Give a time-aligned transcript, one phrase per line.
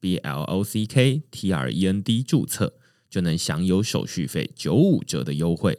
[0.00, 2.74] B L O C K T R E N D 注册
[3.08, 5.78] 就能享有手续费九五折的优惠。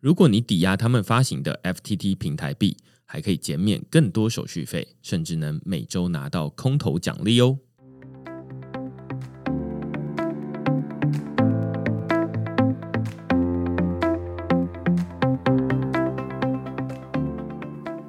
[0.00, 7.58] 如果你抵押他们发行的 F T T 平台币，还可以减免更多手续费，甚至能每周拿到空头奖励哦。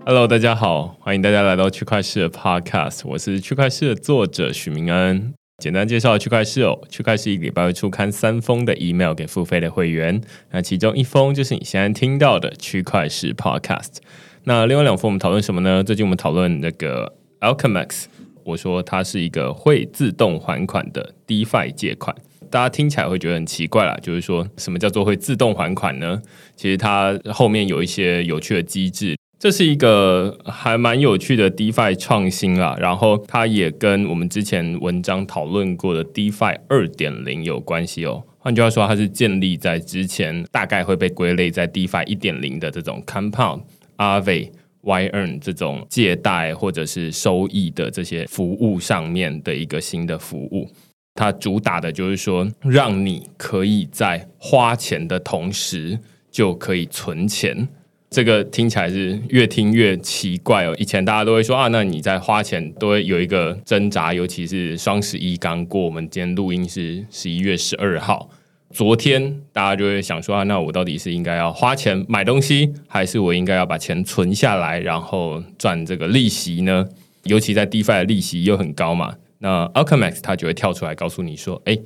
[0.07, 5.33] Hello，大家好，欢迎大家来到区块市的 Podcast，我是区块市的作者许明恩。
[5.57, 10.19] 简单介绍区块市哦，区块市一个礼拜会出刊三封的 email 给付费的会员，
[10.51, 13.97] 那其中一封就是你现在听到的区块市 podcast。
[14.43, 15.81] 那另外两封我们讨论什么呢？
[15.81, 18.03] 最近我们讨论那个 Alchemax，
[18.43, 22.13] 我说它是一个会自动还款的 DeFi 借款，
[22.51, 26.21] 大家听起来会觉得很奇怪啦，就是说什么叫做会自动还款呢？
[26.57, 29.15] 其实它后面有一些有趣的机制。
[29.37, 38.23] 这是一个还蛮有趣的 DeFi 创新啦，然后它也跟我们之前文章讨论过的 DeFi 二点零有关系哦。
[38.39, 43.63] 换句话说，它是建立在之前大概会被归类在 DeFi 一点零的这种 Compound、
[43.97, 50.69] a v e Y Earn 这种借贷或者是收益的这些服务上面的一个新的服务。
[51.13, 55.99] 它主打的就是说，让你可以在花钱的同时
[56.31, 57.67] 就可以存钱。
[58.09, 60.73] 这个听起来是越听越奇怪哦。
[60.77, 68.29] 以前大家都会说啊，那你在花钱都会有一个挣扎，尤其是双十一刚过，我们今天录音是十一月十二号，
[68.71, 76.87] 昨天大家就会想说啊，那我到底是应该要花钱买东西，还是我应该要把钱存下来，然后赚这个利息呢？
[77.23, 81.77] 尤其在 DeFi 的利息又很高嘛，那 Alchemax 它就会跳出来告诉你说，哎。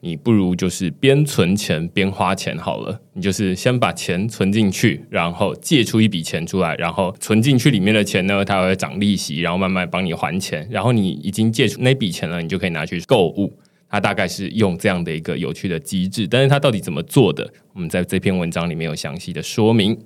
[0.00, 3.00] 你不如就是边存钱边花钱好了。
[3.14, 10.66] 你就是先把钱存进去，然后借出一笔钱出来，然后存进去里面的钱呢，它会涨利息，然后慢慢帮你还钱。
[10.70, 13.52] 然后你已经借出那笔钱了，你就可以拿去购物。
[13.90, 19.98] 它大概是用这样的一个有趣的机制，但是它到底怎么做的，我们在这篇文章里面有详细的说明。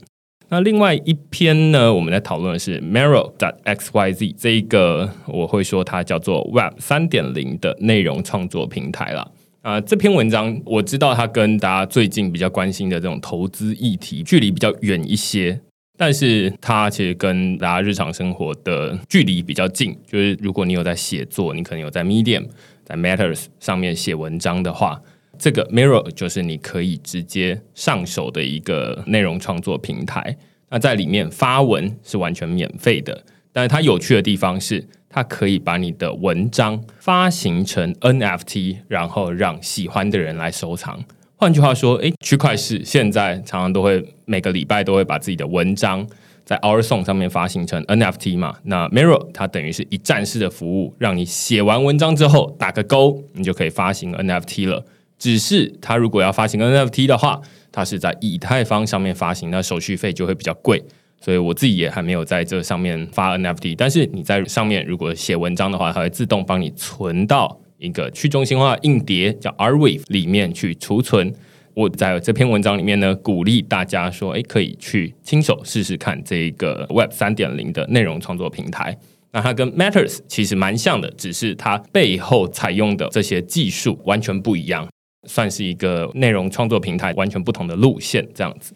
[0.48, 3.32] 那另外一篇呢，我们在讨论的是 Mero.
[3.38, 9.32] dot x y z 这一个，我会说它叫做 Web 三点零的内容创作平台了。
[9.62, 15.60] 啊，这篇文章我知道它跟大家最近比较关心的这种投资议题距离比较远一些，
[15.96, 19.96] 但是它其实跟大家日常生活的距离比较近。
[20.04, 22.48] 就是如果你有在写作，你可能有在 Medium、
[22.84, 25.00] 在 Matters 上面写文章的话，
[25.38, 30.36] 这个 Mirror 就是你可以直接上手的一个内容创作平台。
[30.70, 34.86] 那在里面发文是完全免费的，但是它有趣的地方是。
[35.14, 41.04] 它可以把你的文章发行成 NFT，然后让喜欢的人来收藏。
[41.36, 46.08] 换句话说，诶，区块市现在常常都会每个礼拜都会把自己的文章
[46.46, 48.54] 在 Our Song 上面发行成 NFT 嘛。
[48.62, 54.82] 那 Mirror 它等于是一站式的服务，让你写完文章之后打个勾，你就可以发行 NFT 了。
[55.18, 60.82] 只是它如果要发行 NFT 的话，它是在以太坊上面发行，那手续费就会比较贵。
[61.22, 71.32] 所以我自己也还没有在这上面发 NFT，但是你在上面如果写文章的话，它会自动帮你存到一个去中心化硬碟叫 Arweave 里面去储存。
[71.74, 78.98] 我在这篇文章里面呢，鼓励大家说，哎，可以去亲手试试看这个 Web 三点零的内容创作平台。
[79.30, 84.86] 那它跟 Matters 其实蛮像的，只是它背后采用的这些技术完全不一样，
[85.28, 88.74] 算是一个内容创作平台完全不同的路线这样子。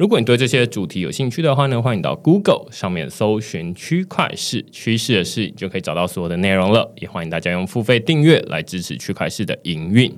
[0.00, 6.90] 如果你对这些主题有兴趣的话呢，欢迎到 Google 上面搜寻“区块市趋势的事”，就可以找到所有的内容了。
[6.96, 10.10] 也欢迎大家用付费订阅来支持区块市的营运。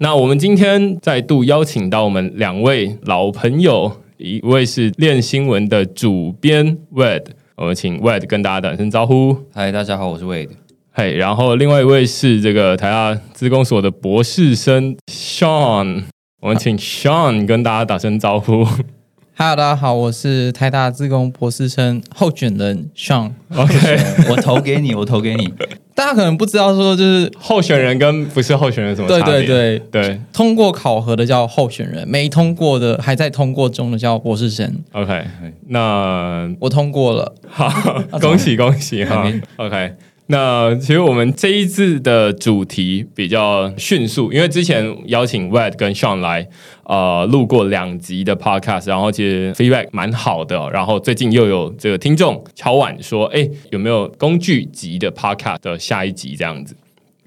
[0.00, 7.24] 那我们今天再度邀请到我们两位老朋友，一位是练新闻的主编 Wade，
[7.54, 9.34] 我们请 Wade 跟大家打声招呼。
[9.54, 10.50] 嗨，大家好，我是 Wade。
[10.92, 16.04] 嘿，然后另外一位是这个台大资工所的博士生 Sean，
[16.42, 18.66] 我们请 Sean 跟大家打声招呼。
[19.38, 23.32] Hello，大家好，我是台大自工博士生候选人 Sean。
[23.54, 23.76] OK，
[24.32, 25.52] 我投给你，我投给你。
[25.94, 34.74] 大家可能不知道，说就是候选人跟不是候选人什么对对对对，通过考核的叫候选人，没通过的还在通过中的叫博士生。
[34.92, 35.26] OK，
[35.68, 37.70] 那我通过了，好，
[38.18, 39.30] 恭喜恭喜哈。
[39.56, 39.92] OK，
[40.28, 46.48] 那其实我们这一次的主题比较迅速，因为之前邀请 Wed 跟 Sean 来
[46.82, 56.74] 呃录过两集的 Podcast，然后其实 feedback 蛮好的，然后最近又有这个听众敲碗说，哎，有没有工具级的 Podcast 的下一集这样子？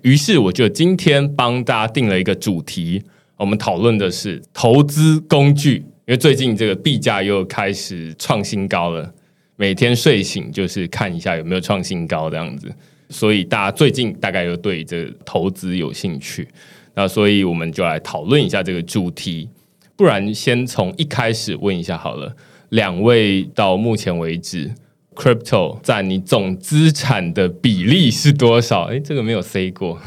[0.01, 3.01] 于是我就今天帮大家定了一个主题，
[3.37, 9.13] 我们讨论的是投资工具，因为最近这个币价又开始创新高了。
[9.59, 12.73] 每天睡醒就是看一下有没有创新高这样子，
[13.09, 16.47] 所以大家最近大概又对这投资有兴趣，
[16.95, 19.49] 那所以我们就来讨论一下这个主题。
[19.97, 22.33] 不然先从一开始问一下好了，
[22.69, 24.71] 两位到目前为止
[25.13, 28.83] ，crypto 占你总资产的比例是多少？
[28.83, 29.99] 哎，这个没有 say 过。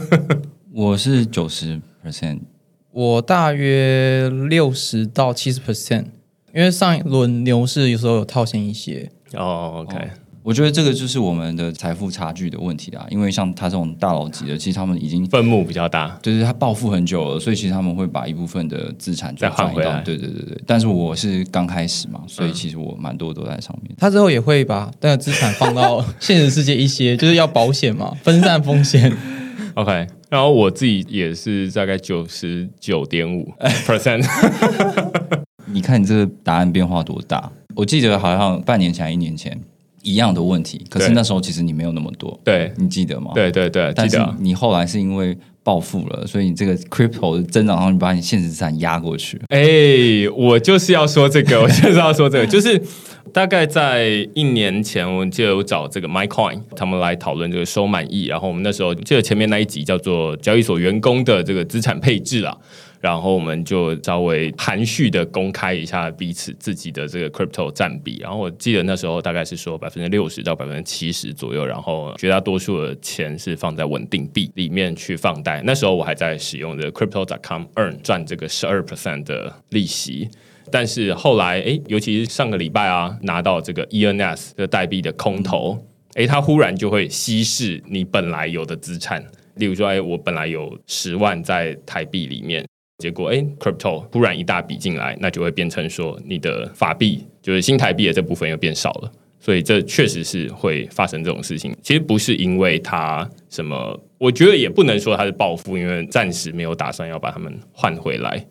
[0.72, 2.38] 我是九十 percent，
[2.92, 6.06] 我大约六十到七十 percent。
[6.56, 9.98] 因为上一轮牛市有时候有套现一些哦，OK，
[10.42, 13.04] 我觉得这个就是我们的财富差距的问题啊。
[13.10, 20.00] 因为像他这种大佬级的，其实他们已经分母比较大，就是他暴富很久了，所以其实他们会把一部分的资产再换回来。
[20.00, 23.94] 对对对对，但是我是刚开始嘛，所以其实我蛮多都在上面。
[23.98, 29.14] 他之后也会把那个资产放到 现实世界一些，就是要保险嘛，分散风险。
[29.76, 33.52] OK，然后我自己也是大概九十九点五
[33.86, 34.24] percent。
[35.76, 37.52] 你看你这个答案变化多大？
[37.74, 39.60] 我记得好像半年前、一年前
[40.00, 42.40] 一样的问题，可是那时候其实你没有那么多。
[42.42, 43.32] 对，你记得吗？
[43.34, 49.38] 对对对，但是你后来是因为暴富了，所以你这个 crypto 的增长后，你把你现实资产压过去。
[49.48, 52.82] 哎，我就是要说这个， 我就是要说这个，就是
[53.30, 62.56] 大概在一年前，我就有找这个 MyCoin 他们来讨论这个收满意，然后我们那时候记得前面那一集叫做交易所员工的这个资产配置啊。
[63.00, 68.18] 然后我们就稍微含蓄的公开一下彼此自己的这个 crypto 占比。
[68.20, 71.64] 然后我记得那时候大概是说百分之六十到百分之七十左右。
[71.64, 75.62] 然后绝大多数的钱是放在稳定币里面去放贷。
[75.64, 80.28] 那时候我还在使用的 crypto.com earn 赚这个十二 percent 的利息。
[80.72, 85.78] 但是后来，哎，尤其是上个礼拜啊，拿到这个 ENS 的代币的空投，
[86.14, 89.24] 哎，它忽然就会稀释你本来有的资产。
[89.54, 92.66] 例如说，哎，我本来有十万在台币里面。
[92.98, 101.76] 结果，哎，crypto 忽然一大笔进来，那就会变成说你的法币就是新台币的这部分又变少了，所以这确实是会发生这种事情。
[101.82, 108.46] 其实不是因为它什么，我觉得也不能说它是暴富，因为暂时没有打算要把他们换回来。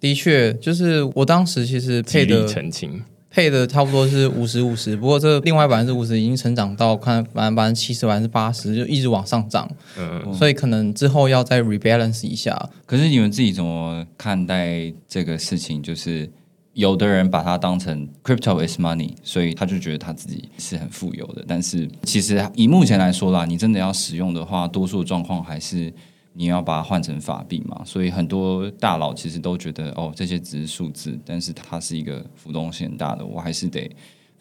[0.00, 3.00] 的确，就是我当时其实配的澄清。
[3.34, 9.68] 配的差不多是五十五十，不过这另外百分之五十已经成长到看百分百分之七十、百分之八十，就一直往上涨。
[9.98, 12.56] 嗯，所以可能之后要再 rebalance 一下。
[12.86, 15.82] 可是你们自己怎么看待这个事情？
[15.82, 16.30] 就是
[16.74, 21.44] 有的人把它当成 crypto is money，所以他就觉得他自己是很富有的。
[21.48, 25.92] 但是其实以目前来说啦，你真的要使用的话，多数状况还是。
[26.36, 27.80] 你要把它换成法币嘛？
[27.84, 33.88] 所以很多大佬其实都觉得，哦，这些只是数字，但是它是一个浮动性很大的，我还是得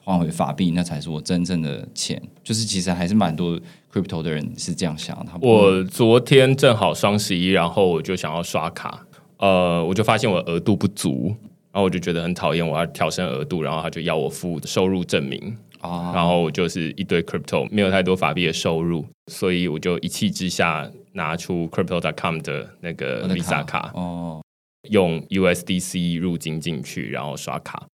[0.04, 2.22] 换回法币，那才是我真正的钱。
[2.44, 3.60] 就是其实还是蛮多
[3.92, 5.16] crypto 的人是这样想。
[5.26, 9.06] 他我昨天正好双十一，然后我就想要刷卡，
[9.38, 11.28] 呃，我就发现我额度不足，
[11.72, 20.90] 然后我就觉得很讨厌，我要调升额度，然后他就要我付收入证明啊，然后我就是一堆 crypto，没有太多法币的收入，所以我就一气之下。
[21.16, 24.42] 拿出 crypto.com 的那个 Visa 卡，哦，
[24.90, 27.86] 用 USDC 入金进去，然后刷卡。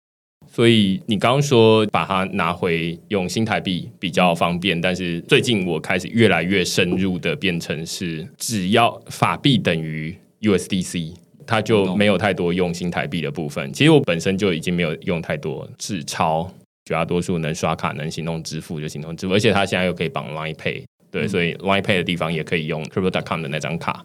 [0.47, 11.13] 所以你刚刚说把它拿回用新台币比较方便，但是最近我开始越来越深入的变成是，只要法币等于 USDC，
[11.45, 13.73] 它就没有太多用新台币的部分。
[13.73, 16.49] 其实我本身就已经没有用太多纸钞，
[16.89, 20.83] 绝大多数能刷卡、能行动支付就行动支付，而且它现在又可以绑 Line Pay。
[21.11, 24.03] 对，所以 Line Pay 的地方也可以用 Crypto.com 的那张卡。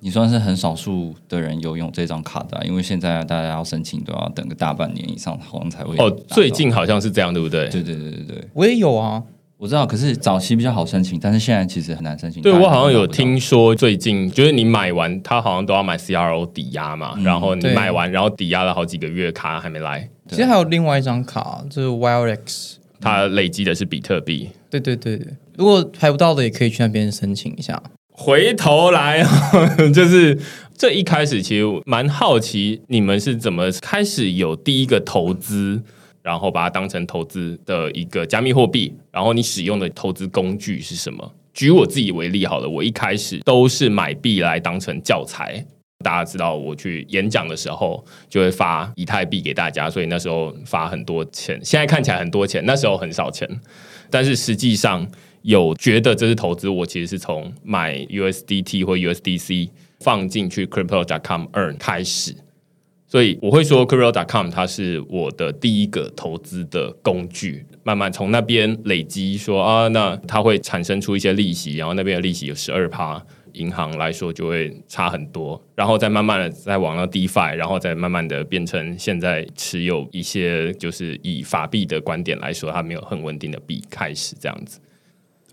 [0.00, 5.94] 你算是很少数的人有用这张卡的，因为现在大家要申请都要等个大半年以上，好像才会。
[5.98, 7.68] 哦，最近好像是这样，对不对？
[7.68, 9.22] 对对对对对，我也有啊，
[9.62, 9.86] 我知道。
[9.86, 12.42] 可是早期比较好申请，但是现在其实很难申请。
[12.42, 20.08] 对我好像有听说，最近就是你买完，他好像都要买 CRO 抵押嘛，然后你买完，然后抵押了好几个月，卡还没来。
[20.28, 24.50] 其实还有另外一张卡，就是 WildX，它累积的是比特币。
[24.68, 25.28] 对对对对。
[25.56, 27.80] 如果排不到的，也可以去那边申请一下。
[28.10, 29.24] 回头来，
[29.94, 30.36] 就是
[30.76, 35.82] 这一开始，其实蛮好奇你们是怎么开始有第一个投资，
[36.22, 41.34] 然后把它当成投资的一个加密货币，然后你使用的投资工具是什么？
[41.52, 45.64] 举我自己为例好了，我一开始都是买币来当成教材。
[46.04, 51.60] 大家知道，我去演讲的时候就会发以太币给大家，所以那时候发很多钱。
[51.62, 53.48] 现在看起来很多钱，那时候很少钱，
[54.10, 55.06] 但是实际上。
[55.44, 62.32] 有觉得这是投资，我其实是从买 USDT 或 USDC 放进去 Crypto.com earn 开始。
[63.12, 84.80] 所以我会说，Crypto.com 它是我的第一个投资的工具，慢慢从那边累积，说啊，那它会产生出一些利息，然后那边的利息有十二趴，银行来说就会差很多，然后再慢慢的再往到 DeFi，然后再慢慢的变成现在持有一些就是以法币的观点来说，它没有很稳定的币开始这样子。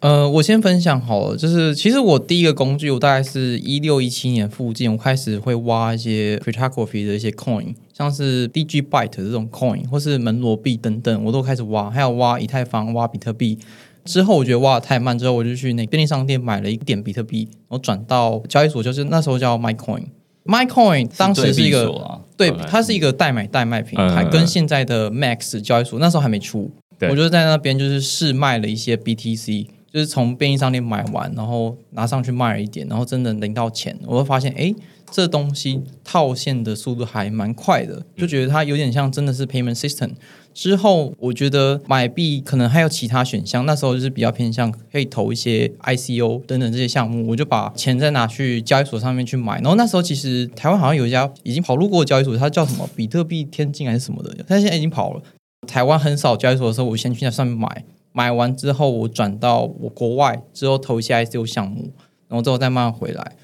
[0.01, 13.59] 呃，我先分享好了，就是其实我第一个工具，我大概是一六一七年附近，我开始会挖一些 cryptography 的一些 coin，像是 DG Byte 这种 coin，或是门罗币等等，我都开始挖，还有挖以太坊、挖比特币。
[14.05, 21.93] 之后我觉得挖的太慢，之后我就去那便利商店买了一点比特币，然后转到交易所，就是那时候叫 MyCoin，MyCoin 当时是一个
[22.37, 26.71] 对，它是一个代买代卖平台，跟现在的 Max 交易所那时候还没出，
[27.09, 29.67] 我就在那边就是试卖了一些 BTC。
[29.91, 34.73] 就是从便利商店买完，然后拿上去卖了一点，然后真的领到钱，我会发现，哎，
[35.11, 40.11] 这东西套现的速度还蛮快的，就觉得它有点像真的是 payment system。
[40.53, 49.55] 之后我觉得买币可能还有其他选项，那时候就是比较偏向可以投一些 ICO 等等这些项目，我就把钱再拿去交易所上面去买。
[49.61, 55.21] 然后那时候其实台湾好像有一家已经跑路过交易所，它叫什么比特币天境还是什么的，它现在已经跑了。
[55.67, 57.85] 台湾很少交易所的时候，我先去那上面买。
[58.11, 61.91] 买完之后，我转到我国外之后投一些 ICO 项目，
[62.27, 63.35] 然后之后再慢慢回来。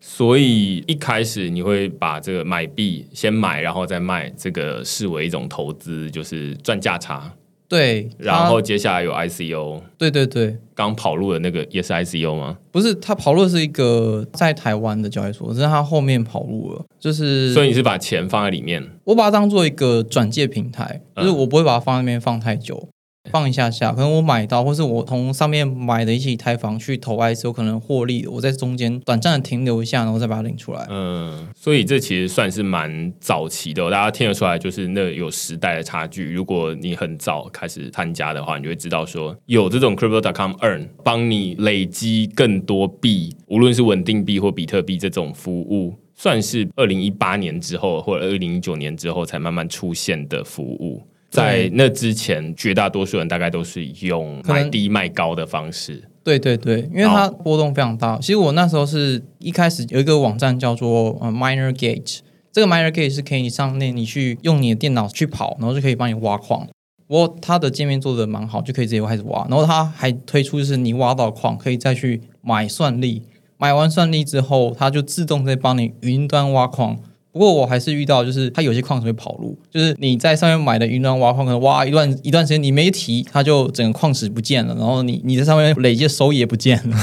[0.00, 7.32] 所以一开始你会把这个买币先买，然后再卖，这个视为一种投资，就是赚价差。
[7.68, 9.80] 对，然后接下来有 ICO。
[9.96, 12.58] 对对对，刚跑路的那个也是 ICO 吗？
[12.70, 16.84] 不是，他跑路是一个在台湾的交易所，只是他后面跑路了。
[17.00, 22.88] 就是所以你是把钱放在里面，我把它当做一个转借平台，就是我不会把它放在那边放太久。
[23.32, 30.86] 放一下下，可能我买到，或是我从上面买的一些台房去投 I C，有可能获利，我在中间短暂的停留一下，然后再把它领出来。
[30.90, 36.30] 嗯，所以这其实算是蛮早期的，大家听得出来，就是那有时代的差距。
[36.30, 51.02] 如果你很早开始参加的话，你就会知道说，有这种 Crypto.com Earn 帮你累积更多币，无论是稳定币或比特币这种服务，算是二零一八年之后或者二零一九年之后才慢慢出现的服务。
[51.32, 56.04] 在那之前，绝大多数人大概都是用买低卖高的方式。
[56.22, 58.18] 对对对，因为它波动非常大。
[58.18, 62.18] 其实我那时候是一开始有一个网站叫做呃 Miner Gate，
[62.52, 66.68] 这个 Miner Gate 是可以上面你去用你的电脑去跑，然后就可以帮你挖矿。
[67.08, 69.46] 不过它的界面做的蛮好，就可以直接开始挖。
[69.48, 73.22] 然后它还推出就是你挖到矿可以再去买算力，
[73.56, 76.98] 买完算力之后，它就自动在帮你云端挖矿。
[77.32, 86.96] 不过我还是遇到，就是它有些矿石会跑路，就是你在上面买的云端挖矿，可能挖一段一段时间你没提，它就整个矿石不见了，然后你你在上面累积的 收益也不见了。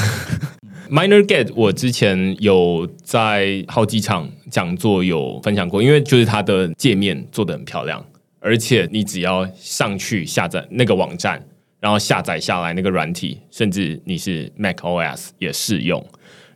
[0.91, 8.05] Miner Get 我之前有在好几场讲座有分享过，因为就是它的界面做的很漂亮，
[8.39, 11.43] 而且你只要上去下载那个网站，
[11.79, 16.03] 然后下载下来那个软体，甚至你是 Mac OS 也适用。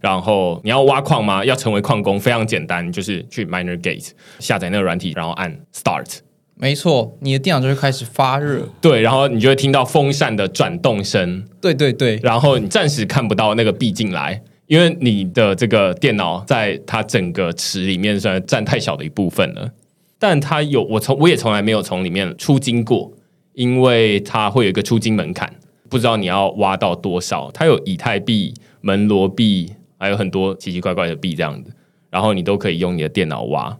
[0.04, 1.46] 然后你要挖矿吗？
[1.46, 6.18] 要成为矿工非常简单，就是去 Miner Gate 下载那个软体，然后按 Start。
[6.56, 8.68] 没错，你的电脑就会开始发热。
[8.82, 11.46] 对，然后你就会听到风扇的转动声。
[11.62, 12.20] 对对对。
[12.22, 19.72] 然后你暂时看不到那个币进来，因为你的这个电脑在它整个池里面算占太小的一部分了。
[20.20, 23.10] 但它有，我从我也从来没有从里面出金过，
[23.54, 25.50] 因为它会有一个出金门槛，
[25.90, 27.50] 不知道你要挖到多少。
[27.54, 29.72] 它有以太币、门罗币。
[30.04, 31.72] 还有很多奇奇怪怪的币这样子，
[32.10, 33.78] 然后你都可以用你的电脑挖，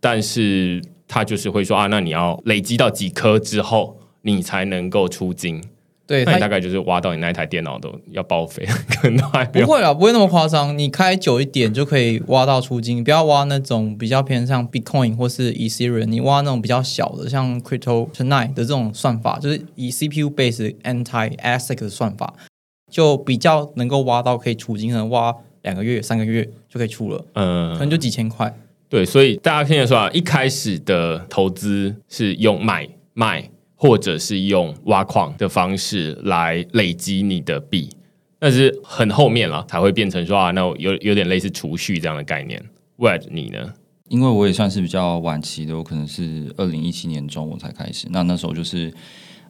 [0.00, 5.62] 但是他就是会说啊，那你要累积到几颗之后，你才能够出金。
[6.06, 8.64] 对，那大概就是挖到你那一台电脑都要报废，
[9.02, 10.78] 可能还不会啊，不会那么夸张。
[10.78, 22.32] 你开久一点就可以挖到出金，不要挖那种比较偏向 Bitcoin 或是 Ethereum，你挖那种比较小的，像 Crypto Tonight 的这种算法，就是以 CPU base anti ASIC 的算法，
[22.90, 25.36] 就比较能够挖到可以出金，可能挖。
[25.66, 28.52] 两个月、三个月就可以出了，嗯，可能就几千块。
[28.88, 37.90] 对，所以大家听得说啊，一开始的投资是用买卖，或者是用挖矿的方式来累积你的币，
[38.38, 42.62] 但是很后面了才会变成说啊，那有有点类似储蓄这样的概念。
[42.98, 43.74] Wed，你呢？
[44.08, 48.94] 因为我也算是比较晚期的，我可能是二零一七年中我才开始，那那时候就是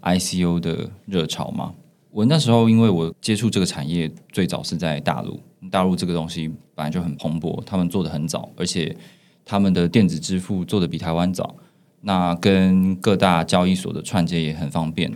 [0.00, 1.74] ICO 的热潮嘛。
[2.10, 5.38] 我那时候因为我接触这个产业最早是在大陆。
[5.70, 8.96] 大陆这个东西本来就很蓬勃，他们做的很早，而且
[9.44, 11.54] 他们的电子支付做的比台湾早。
[12.00, 15.12] 那跟各大交易所的串接也很方便。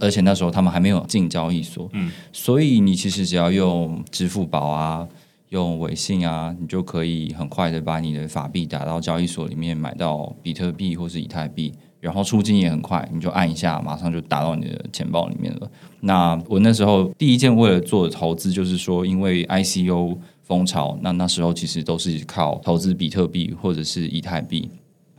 [0.00, 5.08] 而且那时候他们还没有进交易所，嗯，所以你其实只要用支付宝啊。
[5.50, 11.72] 用微信啊，你就可以很快的把你的法币打到交易所里面，买到比特币或是以太币，
[12.04, 15.70] 然后出金也很快，你就按一下，马上就打到你的钱包里面了。
[16.00, 24.68] 那我那时候第一件为了做投资，就是说因为 ICO 风潮，那那时候其实都是靠投资比特币或者是以太币，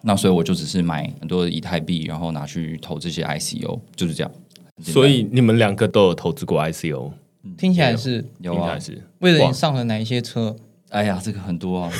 [0.03, 4.31] 那所以我就只是买很多的以太币，然后拿去投这些 ICO，就是这样。
[4.79, 7.11] 所以你们两个都有投资过 ICO。
[7.57, 10.55] 听起来是有啊，是为了你上了哪一些车？
[10.89, 11.91] 哎呀，这个很多啊，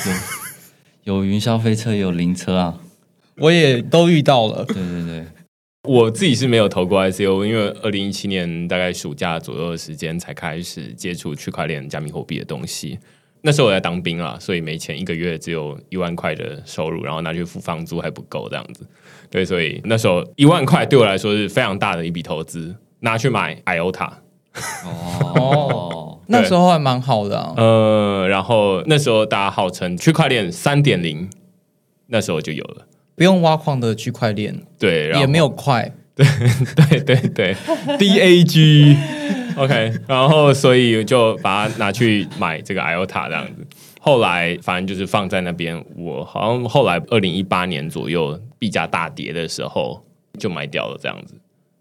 [1.06, 2.77] 有 有云霄飞车，有灵车啊，
[3.38, 4.65] 我也都遇到了。
[4.65, 5.25] 对对对，
[5.84, 13.00] 我自己是没有投过 ICO，因为二零一七年大概暑假左右的时间才开始接触区块链、加密货币的东西。
[13.42, 18.88] 那时候我在当兵啊，所以没钱，一个月只有一万块的收入，然后拿去付房租还不够这样子。
[19.30, 24.13] 对，所以那时候一万块对我来说是非常大的一笔投资，拿去买 IOTA。
[25.36, 27.54] 哦， 那时候还蛮好的。
[27.58, 31.30] 呃，然后那时候大家号称区块链三点零，
[32.08, 36.25] 那时候就有了，不用挖矿的区块链，对，也没有快， 对
[36.75, 37.55] 对对对，
[37.98, 43.65] DAG，OK，然后所以就把它拿去买这个 IOTA 这样子。
[44.00, 50.05] 后来反正就是放在那边，我好像后来二零一八年左右币价大跌的时候
[50.38, 51.34] 就卖掉了这样子。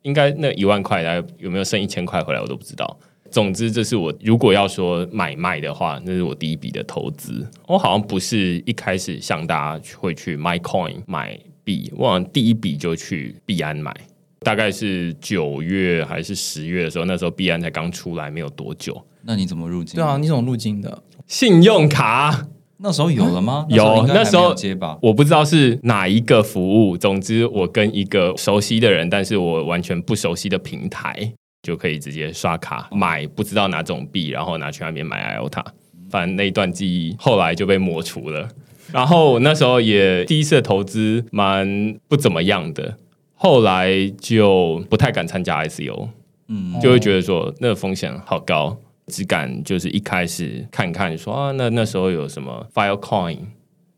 [0.02, 2.98] 应该那一万块，大概有没有剩一千块回来，我都不知道。
[3.34, 7.44] 总之，这是我如果要说买卖的话，那是我第一笔的投资。
[7.66, 13.92] 我好像不是一开始像大家会去 My Coin 买币，我好像第一笔就去币安买，
[14.38, 19.04] 大概是九月还是十月的时候，那时候币安才刚出来没有多久。
[19.22, 19.96] 那你怎么入境？
[19.96, 21.02] 对啊，你怎么入境的？
[21.26, 22.46] 信用卡。
[22.76, 23.66] 那时候有了吗？
[23.68, 26.96] 有，那时候接吧，我不知道是哪一个服务。
[26.96, 31.32] 总之，我跟一个熟悉的人，但是我完全不熟悉的平台，
[31.64, 35.64] 就可以直接刷卡买不知道哪种币，然后拿去那边买 IOTA。
[36.11, 38.49] 反正那一段记忆后来就被抹除了。
[38.92, 42.97] 然后那时候也第一次投资蛮不怎么样的，
[43.34, 46.10] 后来就不太敢参加 ICO，
[46.49, 48.76] 嗯，就会觉得说那个风险好高。
[49.06, 53.38] 只敢就是一开始看看说啊，那那时候有什么 Filecoin、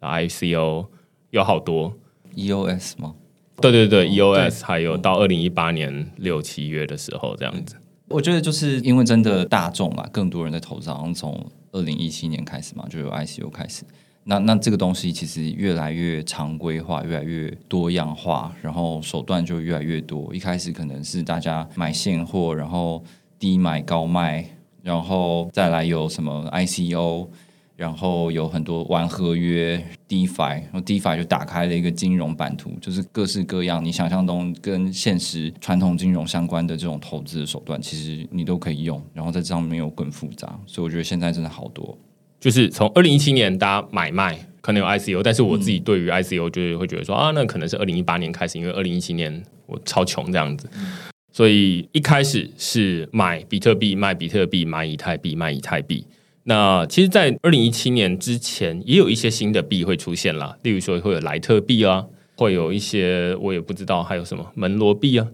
[0.00, 0.86] ICO
[1.30, 1.92] 有好多
[2.34, 3.14] EOS 吗？
[3.60, 7.76] 对对对，EOS 还有到二零一八年六七月的时候这样子。
[8.08, 13.82] 我觉得就是因为真的大众嘛，更多人在投资，从二零一七年开始嘛，就有 ICO 开始。
[14.24, 20.34] 那那这个东西其实越来越常规化，越来越多样化，然后手段就越来越多。
[20.34, 23.02] 一开始可能是大家买现货，然后
[23.38, 24.44] 低买高卖。
[24.82, 27.26] 然后再来有什么 ICO，
[27.76, 39.02] 然后有很多玩合约 DeFi，然后 DeFi 就打开了一个金融版图，就是各式各样你想象中跟现实传统金融相关的这种投资的手段，其实你都可以用。
[39.12, 41.96] 然后在这上面又更复杂，所以我觉得现在真的好多。
[42.40, 50.68] 就是从二零一七年大家买卖可能有 ICO，但是我自己对于 ICO 就是会觉得说啊，那可能是二零一八年开始，因为二零一七年我超穷这样子。
[51.32, 56.06] 所以一开始是买比特币卖比特币，买以太币卖以太币。
[56.48, 62.04] 那其实，在二零一七年之前，也有一些新的币会出现啦，例如说会有莱特币啊，
[62.36, 65.26] 会有一些我也不知道还有什么门罗币啊。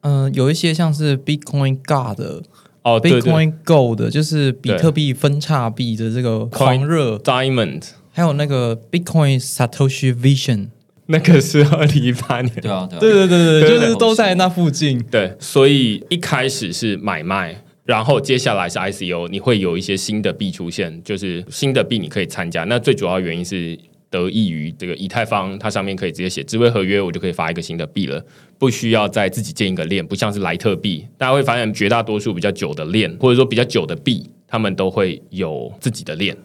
[0.00, 2.44] 嗯，有一些像是 Bitcoin God
[2.82, 7.18] 哦，Bitcoin Gold 就是比特币分叉币的这个狂热。
[7.18, 10.68] Diamond，还有那个 Bitcoin Satoshi Vision。
[11.08, 15.00] 那个是二零一八年，对啊，对对对对，就是都在那附近。
[15.10, 22.64] 对，所以一开始是买卖，然后接下来是 ICO，你会有一些新的币出现，就是新的币你可以参加。
[22.64, 23.78] 那最主要原因是
[24.10, 28.20] 得益于这个以太坊，它上面可以直接写智慧合约，我就可以发一个新的币了，
[28.58, 31.06] 不需要再自己建一个链，不像是莱特币。
[31.16, 36.36] 大家会发现，绝大多数比较久的链，或者说比较久的币，他们都会有自己的链。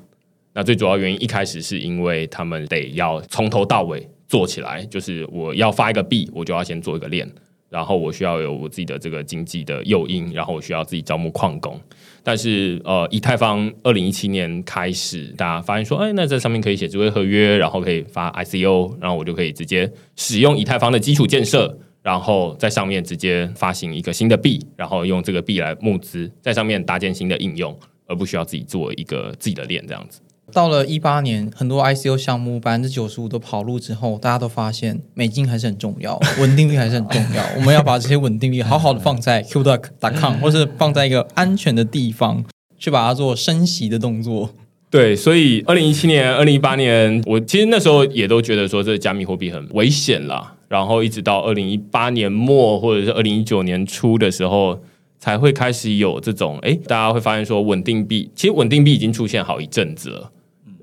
[0.54, 4.08] 那最主要原因一开始是因为他们得要从头到尾。
[4.28, 7.30] 做起来就是我要发一个币，我就要先做一个链，
[7.72, 11.80] 然后我需要有我自己的这个经济的诱因，然后我需要自己招募矿工。
[12.22, 30.20] 但是呃，以太坊二零一七年开始，大家发现说，哎，那这上面可以写智慧合约，然后可以发 ICO，然后我就可以直接使用以太坊的基础建设，然后在上面直接发行一个新的币，然后用这个币来募资，在上面搭建新的应用，而不需要自己做一个自己的链这样子。
[30.54, 37.44] 到了一八年，很多 ICO 项目百分之九十五都跑路之后，大家都发现美金还是很重要， 稳定率还是很重要。
[37.56, 42.44] 我们要把这些稳定率好好的放在 QDuck.com，或是放在一个安全的地方，
[42.78, 44.52] 去把它做升息的动作。
[44.90, 50.56] 对，所以二零一七年、二零一八年，我其实那时候也都觉得说，这加密货币很危险啦。
[50.68, 54.82] 然后一直到二零一八年末或者是二零一九年初的时候，
[55.18, 60.32] 才会开始有这种，哎，大家会发现说稳定币，其实稳定币已经出现好一阵子了。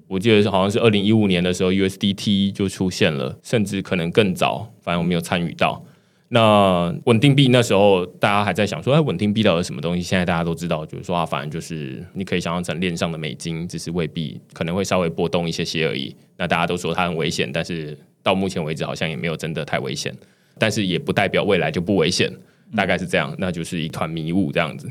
[0.08, 5.84] 我记得好像是二零一五年的时候，USDT 就出现了，甚至可能更早，反正我没有参与到。
[6.30, 10.02] 那稳定币那时候大家还在想说，哎，稳定币到底是什么东西？
[10.02, 16.14] 现在大家都知道，就是说啊，反正就是你可以想象成链上的美金，只是未必可能会稍微波动一些些而已。
[16.36, 20.14] 那大家都说它很危险，但是到目前为止好像也没有真的太危险，
[20.58, 22.30] 但是也不代表未来就不危险，
[22.76, 23.34] 大概是这样。
[23.38, 24.90] 那就是一团迷雾这样子。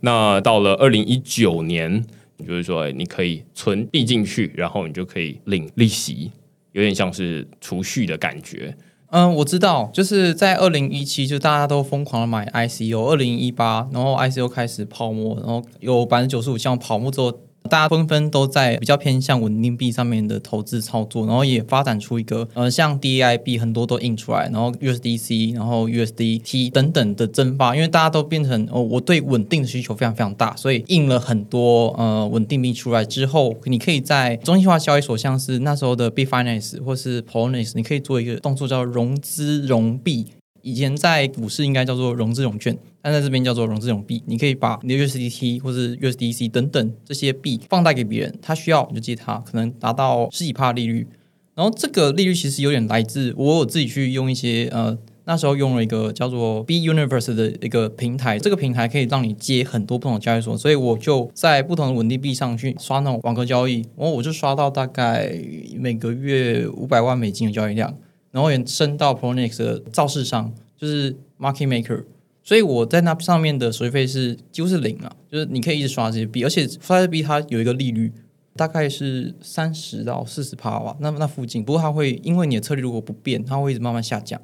[0.00, 2.04] 那到了二零一九年，
[2.46, 6.32] 就是说你可以存币进去，然后你就可以领利息，
[6.72, 8.76] 有点像是储蓄的感觉。
[9.10, 17.40] 嗯，我知道，就是在二零一七，就大家都疯狂的买 ICO，二零一八，然后 ICO 开始泡沫，然后有百分之九十五像泡沫之后。
[17.68, 40.26] 大家纷纷都在比较偏向稳定币上面的投资操作，然后也发展出一个呃，像 D A I B 很多都印出来，然后 USDC，然后 USDT 等等的蒸发，因为大家都变成哦，我对稳定的需求非常非常大，所以印了很多呃稳定币出来之后，你可以在中心化交易所，像是那时候的 Bitfinex 或是 Poloniex，你可以做一个动作叫融资融币。
[40.68, 44.22] 以前在股市应该叫做融资融券，但在这边叫做融资融币。
[44.26, 51.06] 你可以把你的 USDT 或是 USDC 等等这些币放贷给别人，他需要你就借他，可能达到十几帕利率。
[51.54, 65.32] 然后这个利率其实有点来自我有自己去用一些呃那时候用了一个叫做 B Universe 的一个平台，这个平台可以让你接很多不同的交易所，所以我就在不同的稳定币上去刷那种网格交易，然后我就刷到大概
[65.76, 67.94] 每个月五百万美金的交易量。
[68.30, 72.04] 然后也升到 Pronix 的造市上，就是 Market Maker，
[72.42, 78.12] 所以我在那上面的手续费是几乎是零啊，就是你可以一直刷这些币，而且刷这些币它有一个利率，
[78.54, 81.64] 大概是三十到四十帕吧，那那附近。
[81.64, 84.40] 不过它会因为你的策略如果不变，它会一直慢慢下降。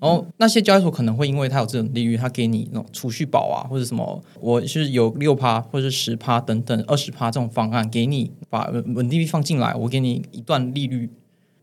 [0.00, 11.10] 然后那些交易所可能会因为它有这种利率，它给你那种储蓄宝啊，或者什么，我是有六趴或者是十趴等等二十趴这种方案，给你把稳定币放进来，我给你一段利率。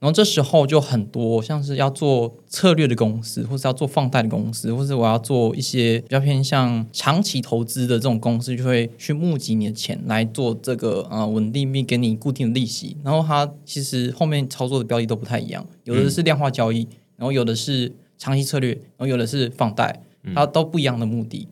[0.05, 12.95] 然后这时候就很多，像是要做策略的公司，或是要做放贷的公司，或是我要做一些比较偏向长期投资的这种公司，就会去募集你的钱来做这个呃稳定币，给你固定的利息。
[13.03, 16.87] 然后它其实后面操作的标的都不太一样，有的是量化交易，
[17.17, 20.03] 然后有的是长期策略，然后有的是放贷，
[20.35, 21.47] 它都不一样的目的。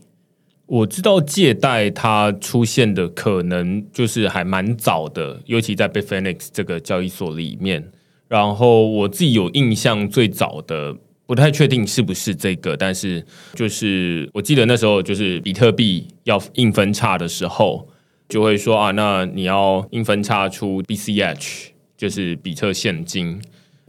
[0.68, 7.90] 我知道借贷它出现的可能就是还蛮早的，尤其在 Bitfinex 这个交易所里面。
[8.34, 17.88] 然后我自己有印象，最早的不太确定是不是这个，但是就是我记得那时候就是比特币要硬分叉的时候，
[18.28, 23.40] 就会说啊，那你要硬分叉出 BCH，就是比特现金。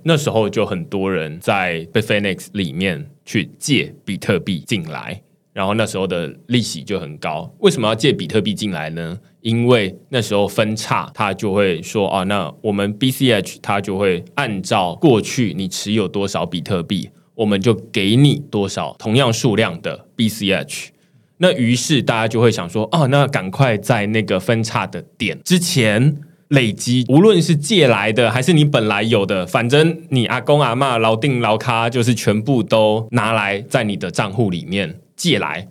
[0.02, 5.22] 那时候就很多人在 b i f i n e x 里面去借比特币进来。
[5.54, 9.18] 然后那时候的利息就很高，为什么要借比特币进来呢？
[9.44, 20.87] 因为那时候分叉，他就会说啊，那我们 BCH 它就会按照过去你持有多少比特币，我们就给你多少同样数量的 BCH。
[21.37, 26.16] 那于是大家就会想说，哦，那赶快在那个分叉的点之前
[26.48, 35.00] 累积，无论是借来的还是你本来有的，反正你阿公阿妈老定老卡，就是全部都拿来在你的账户里面。
[35.16, 35.68] 借来，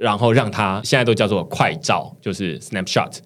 [0.00, 3.18] 然后让他现在都叫做快照，就是 snapshot。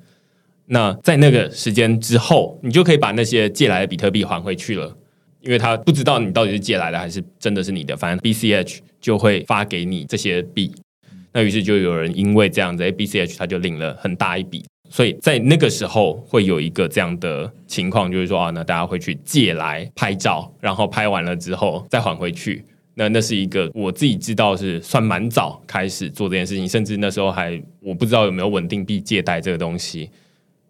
[0.67, 4.93] 那在那个时间之后，你就可以把那些借来的比特币还回去了，
[5.41, 10.75] 因为他不知道你到底是借来的还是真的是你的，反正 BCH 就会发给你这些币。
[11.33, 14.65] 那于是就有人因为这样子，BCH 他就领了很大一笔。
[14.91, 22.65] 所以在那个时候会有一个这样的情况，就是说啊，那大家会去借来拍照，然后拍完了之后再还回去。
[22.95, 30.09] 那那是一个我自己知道是算蛮早开始做这件事情，甚至那时候还我不知道有没有稳定币借贷这个东西，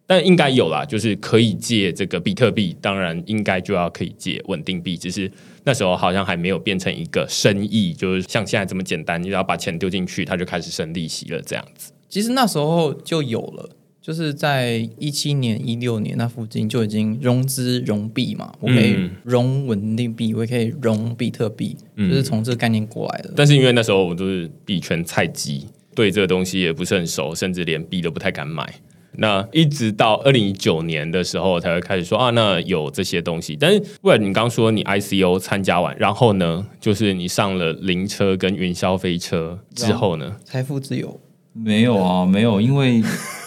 [0.06, 5.30] 但应该有啦，就是可以借这个比特币，当然应该就要可以借稳定币，只是
[5.64, 11.92] 那时候好像还没有变成一个生意，就是像现在这么简单，你只要把钱丢进去，它就开始生利息了这样子。
[12.08, 13.68] 其实那时候就有了。
[14.04, 23.32] 就是在一七年、一六年那附近就已经融资融币嘛，我可以融稳定币，我也可以融比特币，就是从这个概念过来的。
[23.34, 28.74] 但是因为那时候我都是币圈菜鸡，对这个东西也不是很熟，甚至连币都不太敢买。
[29.16, 33.56] 那一直到二零一九年的时候才会开始说啊，那有这些东西。
[33.58, 41.18] 但是为了你刚说你 ICO 参加完，然后呢，就是你上了灵车跟云霄飞车之后呢，财富自由。
[41.56, 43.00] 没有啊，没有，因为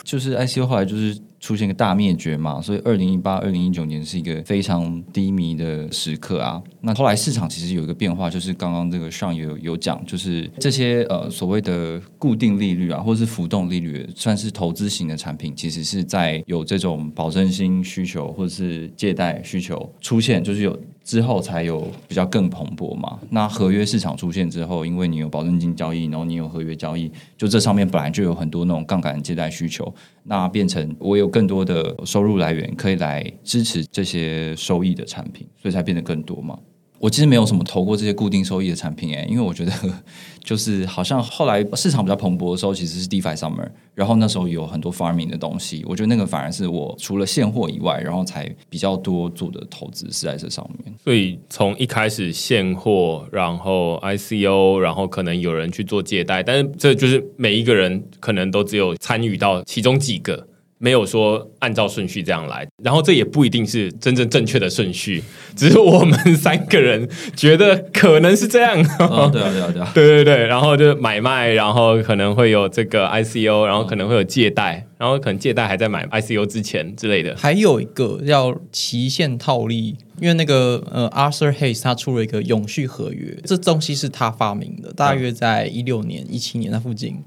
[0.07, 6.63] 就是 ICO 后来就是出现个大灭绝嘛，所以二零一八、二零一九年是一个非常低迷的时刻啊。
[6.79, 23.17] 那后来市场其实有一个变化，就是刚刚这个上也有有讲，就是这些呃所谓的固定利率啊，或者是浮动利率，算是投资型的产品，其实是在有这种保证金需求或者是借贷需求出现，就是有之后才有比较更蓬勃嘛。
[23.29, 29.91] 那合约市场出现之后，因为你有保证金交易，然后你有合约交易，就这上面本来就有很多那种杠杆借贷需求，
[30.25, 36.59] 那变成我有更多的收入来源可以来支持这些收益的产品，所以才变得更多嘛。
[36.99, 39.71] 我其实没有什么投过这些固定收益的产品诶，因为我觉得
[40.43, 50.93] 就是好像后来市场比较蓬勃的时候，其实是 DeFi Summer，然后那时候有很多 farming 的东西，我觉得那个反而是我除了现货以外，然后才比较多做的投资是在这上面。
[51.03, 60.47] 所以从一开始现货，然后 ICO，然后可能有人去做借贷，但是这就是每一个人可能都只有参与到其中几个。
[60.79, 65.23] 没有说按照顺序这样来，然后这也不一定是真正正确的顺序，
[65.55, 68.77] 只是我们三个人觉得可能是这样。
[68.99, 77.35] 哦，对啊，对啊，对啊， 对对对，然后就买卖，然后可能会有这个 ICO，然后可能会有借贷，然后可能借贷还在买 ICO 之前之类的。
[77.35, 87.23] 还有一个叫期限套利，因为那个呃 Arthur Hayes 他出了一个永续合约，这东西是他发明的，大约在一六年、一七年那附近。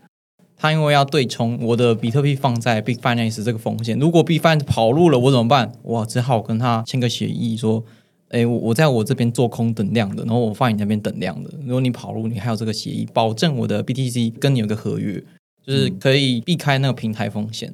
[0.60, 5.72] 他因为要对冲我的比特币放在 Big Finance 这个风险，如果 Big Finance 跑路了，我怎么办？
[5.82, 7.82] 我只好跟他签个协议，说，
[8.28, 11.50] 哎，我我在我这边做空等量的，然后我放你那边等量的。
[11.64, 15.24] 如果你跑路，你还有这个协议，保证我的 BTC 跟你有个合约，
[15.66, 17.72] 就是可以避开那个平台风险。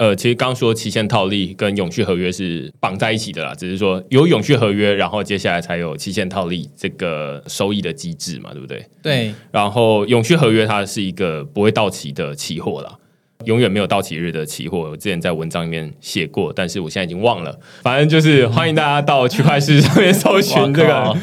[0.00, 8.82] 呃，其实刚说期限套利跟永续合约是绑在一起的啦，只是说有永续合约，然后接下来才有期限套利这个收益的机制嘛，对不对？
[9.02, 9.34] 对。
[9.52, 12.96] 然后永续合约它是一个不会到期的期货啦，
[13.44, 14.88] 永远没有到期日的期货。
[14.90, 17.60] 我之前在文章里面写过，但是我现在已经忘了。
[17.82, 21.14] 反正就是欢迎大家到区块市上面搜寻这个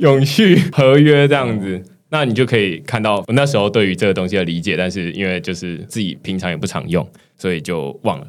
[0.00, 4.76] 永续合约这样子，那你就可以看到我那时候对于这个东西的理解。
[4.76, 7.06] 但是因为就是自己平常也不常用。
[7.38, 8.26] 所以就忘了，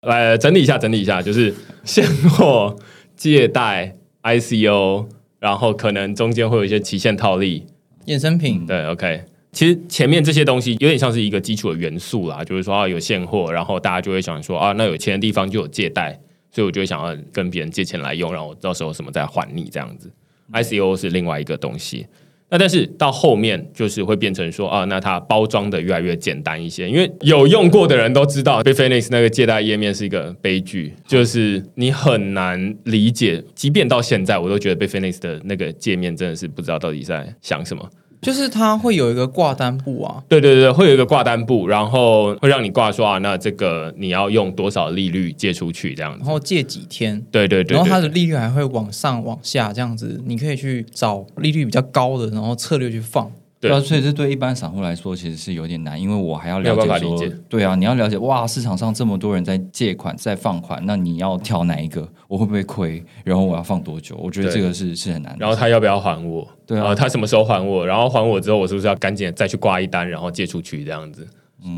[0.00, 2.76] 来整理一下，整理一下，就是现货、
[3.14, 3.94] 借贷、
[4.24, 5.06] ICO，
[5.38, 7.64] 然后可能中间会有一些期限套利、
[8.06, 8.66] 衍生品。
[8.66, 9.22] 对，OK，
[9.52, 16.18] 其实前面这些东西有点像是一个基础的元素啦，就是说啊，有现货，然后大家就会想说啊，那有钱的地方就有借贷，
[16.50, 20.10] 所以我就会想要跟别人借钱来用，然后到时候什么再还你这样子。
[20.52, 22.08] ICO 是另外一个东西。
[22.52, 35.18] 那但是到后面就是会变成说啊，那它包装的越来越简单一些，因为有用过的人都知道 b i f i n i x 那个借贷页面是一个悲剧，就是你很难理解，即便到现在我都觉得 b i f i n i x
[35.18, 37.88] 的那个界面真的是不知道到底在想什么。
[38.22, 53.30] 就是它会有一个挂单簿啊，对对对，会有一个挂单簿，然后会让你挂说啊，那这个你要用多少利率借出去这样子，然后借几天，对对对，然后它的利率还会往上往下这样子，你可以去找利率比较高的，然后策略去放。
[53.62, 57.16] 对啊，所以这对一般散户来说其实是有点难，因为我还要了解说，
[57.48, 62.06] 对啊，你要了解哇，市场上这么多人在借款在放款，那你要挑哪一个？
[62.26, 63.00] 我会不会亏？
[63.22, 64.16] 然后我要放多久？
[64.16, 65.36] 我觉得这个是是很难。
[65.38, 66.44] 然后他要不要还我？
[66.66, 67.86] 对啊，他什么时候还我？
[67.86, 71.24] 然后还我之后，我是不是要赶紧再去挂一单，然后借出去这样子？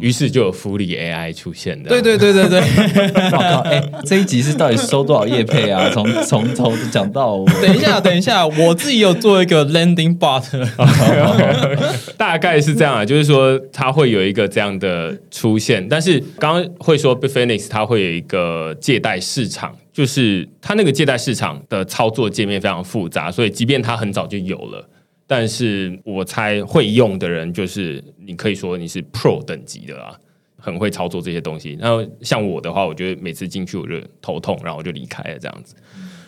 [0.00, 1.88] 于是就有福利 AI 出现的。
[1.88, 2.60] 对对对对对，
[3.32, 3.60] 我靠！
[3.60, 5.90] 哎，这一集是到底收多少叶配啊？
[5.92, 7.44] 从从头讲到。
[7.60, 10.42] 等一下，等一下，我自己有做一个 landing bot，
[12.16, 15.86] 大概是这样啊，就是说它会有一个这样的出现。
[15.88, 24.88] 但是刚刚会说 b i f i n i x 它会有一个借贷市场，就是它那个借贷市场的操作界面非常复杂，所以即便它很早就有了。
[25.26, 30.18] 但是我猜会用的人，就是你可以说你是 Pro 等级的啦，
[30.56, 31.76] 很会操作这些东西。
[31.80, 35.74] 然后像我的话，我觉得每次进去我就头痛，然后我就离开了这样子。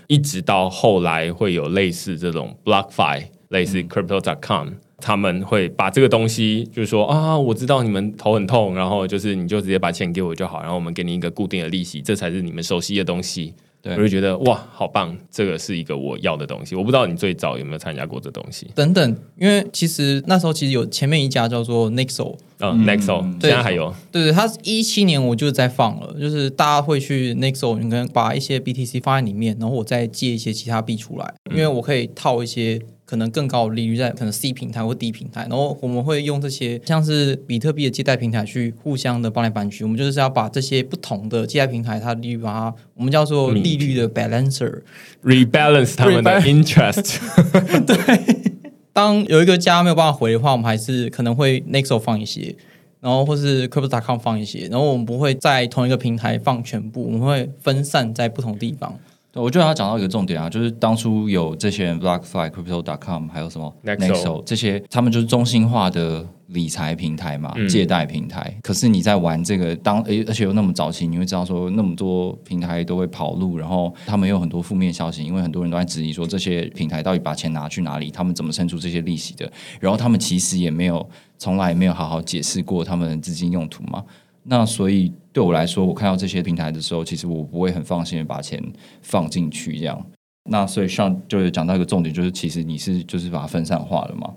[0.07, 13.53] 一直到后来会有类似这种 BlockFi、类似 Crypto.com，他们会把这个东西就是说啊，我知道你们头很痛，然后就是你就直接把钱给我就好，然后我们给你一个固定的利息，这才是你们熟悉的东西。
[13.85, 15.17] 我就觉得哇，好棒！
[15.31, 16.75] 这个是一个我要的东西。
[16.75, 18.69] 我不知道你最早有没有参加过这东西。
[18.75, 23.95] 等等，因为其实那时候其实有前面一家叫做 Nexo，嗯，Nexo，现在还有。
[24.11, 32.81] 对对，它一七年我就在放了，就是大家会去 Nexo，你可能把一些 BTC 放在里面，然后我再借一些其他币出来，因为我可以套一些。
[33.07, 39.85] 可能更高的利率在可能 C 平台或 D 平台，然后我们会用这些像是比特币的借贷平台去互相的搬来搬去。
[39.85, 47.21] 我们就是要把这些不同的借贷平台它利率把它我们叫做利率的 balancer，rebalance 他们的 interest。
[47.87, 48.53] 对，
[48.93, 52.57] 当有一个家没有办法回的话，我们还是可能会 Nexo 放一些，
[53.01, 58.99] 然后或是 Crypto.com 放一些，然后我们不会在同一个平台放全部，我们会分散在不同地方。
[59.37, 68.57] 对我觉得他讲到一个重点啊，就是当初有这些人 BlockFi、Crypto.com，还有什么 Nexo 这些，他们就是中心化的理财平台嘛，嗯借贷平台。
[68.63, 79.53] 可是你在玩这个，当而而且又那么早期，你会知道说那么多平台都会跑路，然后他们有很多负面消息，因为很多人都在质疑说这些平台到底把钱拿去哪里，他们怎么生出这些利息的？
[79.79, 84.03] 然后他们其实也没有从来没有好好解释过他们的资金用途嘛。
[84.49, 88.63] 那所以对我来说，我看到这些平台的时候，其实我不会很放心的把钱
[89.03, 90.07] 放进去这样。
[90.49, 94.31] 那所以上就是讲到一个重点，就是其实你是就是把它分散化了嘛。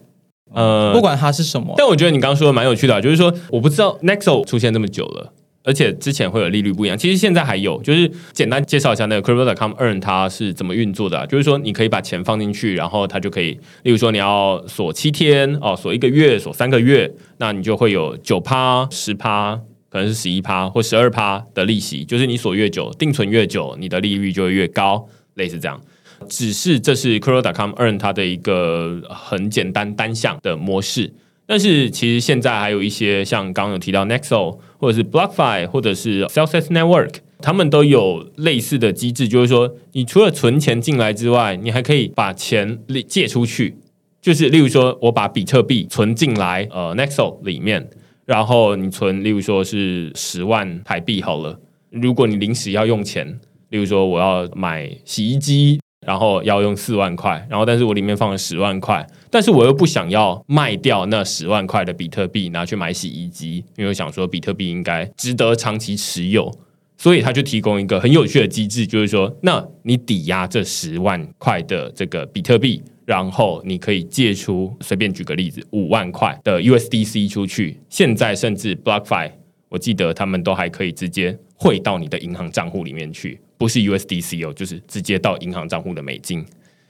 [0.54, 5.34] 呃，不管它是什么，但我觉得你刚刚说的蛮有趣的啊、就是说我不知道 Nexo 出现这么久了。
[5.66, 13.52] 而且之前会有利率不一样，其实现在还有，就是简单介绍一下那个 Crypto.com Earn 它是怎么运作的、啊，就是说你可以把钱放进去，然后它就可以，
[13.84, 25.82] 例如说你要锁七天哦，锁一个月，锁三个月，那你就会有九趴、十趴，可能是十一趴或十二趴的利息，就是你锁越久，定存越久，你的利率就会越高，类似这样。
[26.28, 31.14] 只是这是 Crypto.com Earn 它的一个很简单单向的模式，
[31.46, 43.78] 但是其实现在还有一些像刚刚有提到 Nexo 或者是 BlockFi 或者是 Celsius Network，他们都有类似的机制，就是说你除了存钱进来之外，你还可以把钱借出去，
[44.22, 47.90] 就是例如说我把比特币存进来呃 Nexo 里面，
[48.30, 53.26] 然后你存例如说是十万台币好了，如果你临时要用钱，
[53.70, 55.80] 例如说我要买洗衣机。
[56.08, 66.50] 然后要用四万块，然后但是我里面放了十万块，但是我又不想要卖掉那十万块的比特币拿去买洗衣机，因为我想说比特币应该值得长期持有，
[66.98, 79.32] 所以他就提供一个很有趣的机制，就是说，那你抵押这十万块的这个比特币，然后你可以借出，随便举个例子，五万块的 USDC 出去，现在甚至 BlockFi，
[79.68, 83.42] 我记得他们都还可以直接汇到你的银行账户里面去。
[83.58, 86.46] 不是 USDC 哦，就是直接到银行账户的美金，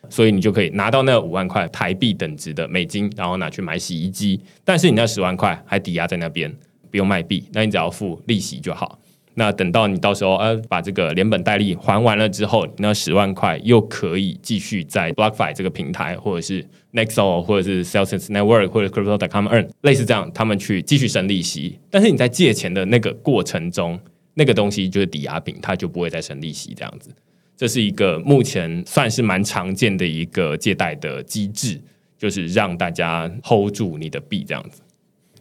[0.09, 4.41] 所以你就可以拿到那五万块台币等值的美金，然后拿去买洗衣机。
[4.65, 6.53] 但是你那十万块还抵押在那边，
[6.91, 8.99] 不用卖币，那你只要付利息就好。
[9.39, 21.79] 那等到你到时候呃把这个连本带利还完了之后，那十万块又可以继续在 BlockFi 这个平台，或者是 Nexo，或者是 Celsius Network，或者 Crypto.com earn 类似这样，他们去继续生利息。
[21.89, 23.97] 但是你在借钱的那个过程中，
[24.33, 27.09] 那个东西就是抵押品，它就不会再生利息，这样子。
[27.55, 31.81] 这是一个目前算是蛮常见的一个借贷的机制，
[32.17, 34.81] 就是让大家 hold 住你的币这样子。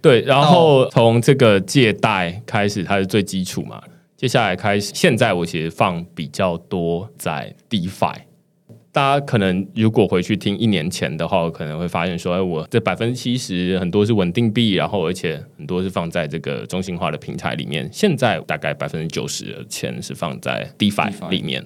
[0.01, 3.83] 对，然后从这个借贷开始，它是最基础嘛。
[4.17, 8.15] 接下来开始，现在我其实放比较多在 DeFi。
[8.91, 17.89] 大家可能如果回去听一年前的话，可能会发现说，哎，我这百分之七十很多是稳定币，然后而且很多是放在这个中心化的平台里面。
[17.93, 21.65] 现在大概百分之九十的钱是放在 DeFi 里面。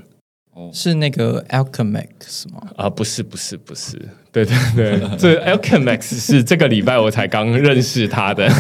[0.52, 2.68] 哦是那个 Alchemax 吗？
[2.76, 3.98] 啊，不是，不是，不是，
[4.32, 8.48] 对对对， 这 Alchemax 是这个礼拜我才刚认识他的。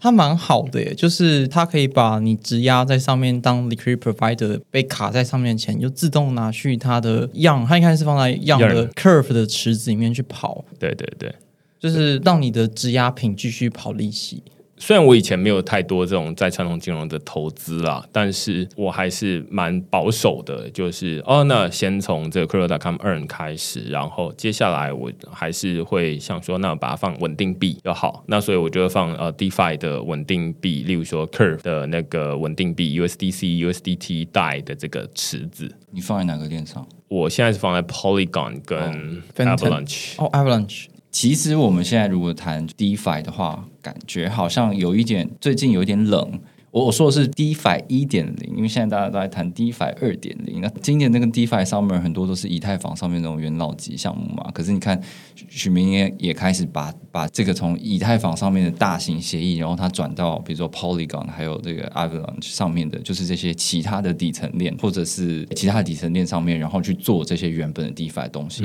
[0.00, 11.32] 它蛮好的耶，就是它可以把你质押在上面当 liquidity provider 被卡在上面的钱，就自动拿去它的样，它应该是放在样的 curve 的池子里面去跑，对对对，
[11.78, 14.42] 就是让你的质押品继续跑利息。
[14.82, 28.24] 虽然我以前没有太多这种在传统金融的投资啦，但是我还是蛮保守的，就是哦，那先从这个 Crypto.com earn 开始，然后接下来我还是会想说，那把它放稳定币就好。
[28.26, 35.72] 那所以我就会放呃 DeFi 的稳定币，例如说 Curve 的那个稳定币 USDC、USDT 带的这个池子。
[35.92, 36.84] 你放在哪个链上？
[37.06, 40.14] 我现在是放在 Polygon 跟 Avalanche。
[40.16, 46.40] 哦，Avalanche，其实我们现在如果谈 DeFi 的话，感觉好像有一点最近有一点冷。
[46.70, 50.62] 我我说的是 DeFi 一点零，因为现在大家都在谈 DeFi 二点零。
[50.62, 54.50] 那今年那个 DeFi Summer 很多都是以太坊上面那种元老级项目嘛。
[54.54, 54.98] 可是你看，
[55.34, 68.64] 许明也也开始把把这个从以太坊上面的大型协议，然后它转到比如说 Polygon 还有这个 Avalanche 上面的，就是这些其他的底层链或者是其他底层链上面，然后去做这些原本的 DeFi 的东西。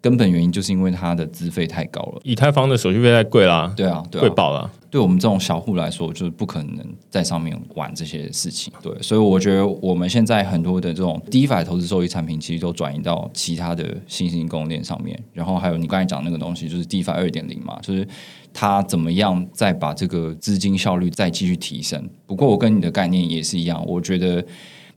[0.00, 2.20] 根本原因就是因为它的资费太高了。
[2.24, 4.70] 以太坊的手续费太贵啦，对啊，对啊，贵爆了。
[4.90, 6.78] 对我们这种小户来说，就是不可能
[7.10, 8.72] 在上面玩这些事情。
[8.82, 15.22] 对，所以我觉得我们现在很多的这种 DeFi 投资收益产品，其实都转移到其他的新兴供应链上面。
[15.34, 18.08] 然后还有你刚才讲那个东西，就是 DeFi 二点零嘛，就是
[18.54, 22.08] 它怎么样再把这个资金效率再继续提升。
[22.24, 24.42] 不过我跟你的概念也是一样，我觉得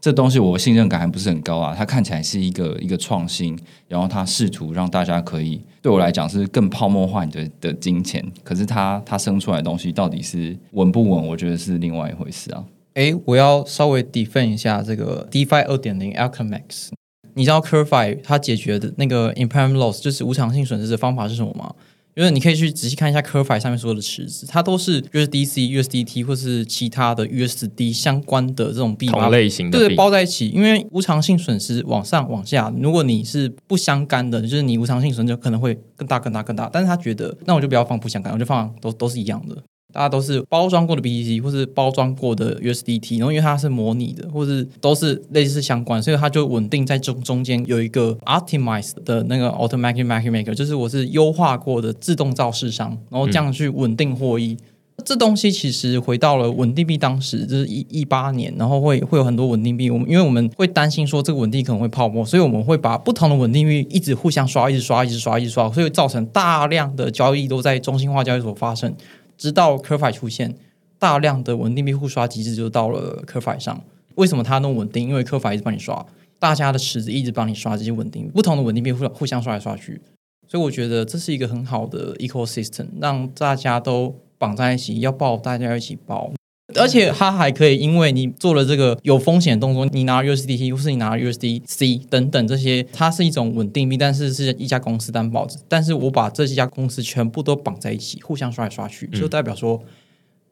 [0.02, 1.76] 这东西我信任感还不是很高啊。
[1.78, 11.28] 它看起来是一个一个创新，然后它试图让大家可以对我来讲是更泡沫化你的的金钱，可是它它生出来的东西到底是稳不稳？
[11.28, 12.66] 我觉得是另外一回事啊。
[12.96, 16.90] 哎，我要稍微 defend 一下这个 DeFi 二点零 Alchemax。
[17.34, 21.74] 你知道 Curve 它解决的那个 impairment loss 就是无偿性损失的方法是什么吗？
[22.16, 30.50] 因为你可以去仔细看一下 Curve 上面所有的池子，它都是 USDC、USDT 或是其他的 USD 相关的这种币同类型的对包在一起。
[30.50, 36.70] 因为无偿性损失往上往下，如果你是不相干的，就是你无偿性损失可能会更大、更大、更大。
[36.72, 39.56] 但是他觉得，那我就不要放不相干，我就放都都是一样的。
[39.92, 54.58] 大家都是包装过的 BTC 或是包装过的 USDT，然后因为它是模拟的，或是都是类似相关，所以它就稳定在中中间有一个 optimized 的那个 automatic market maker，就是我是优化过的自动造市商，然后这样去稳定获益。
[55.04, 59.90] 这东西其实回到了稳定币当时，就是一一八年，然后会会有很多稳定币。
[59.90, 68.94] 我们因为我们会担心说这个稳定可能会泡沫，所以我们会把不同的稳定币一直互相刷，一直刷，一直刷，一直刷，所以造成大量的交易都在中心化交易所发生。
[69.42, 70.54] 直到 Curve 出现，
[71.00, 73.84] 大量的稳定币互刷机制就到了 Curve 上。
[74.14, 75.10] 为什么它那么稳定？
[75.10, 76.06] 因为 Curve 一直帮你刷，
[76.38, 80.00] 大家的池子一直帮你刷这些稳定不同的稳定币互互相刷来刷去。
[80.48, 86.32] 所以我觉得这是一个很好的 ecosystem，让大家都绑在一起，要抱大家一起抱。
[86.76, 95.48] 而且它还可以，因为你做了这个有风险的动作，你拿 USDT 或是你拿 USDC 等等这些，它是一种稳定币，但是是一家公司担保。
[95.68, 99.82] 但是我把这几家公司全部都绑在一起，互相刷来刷去，就代表说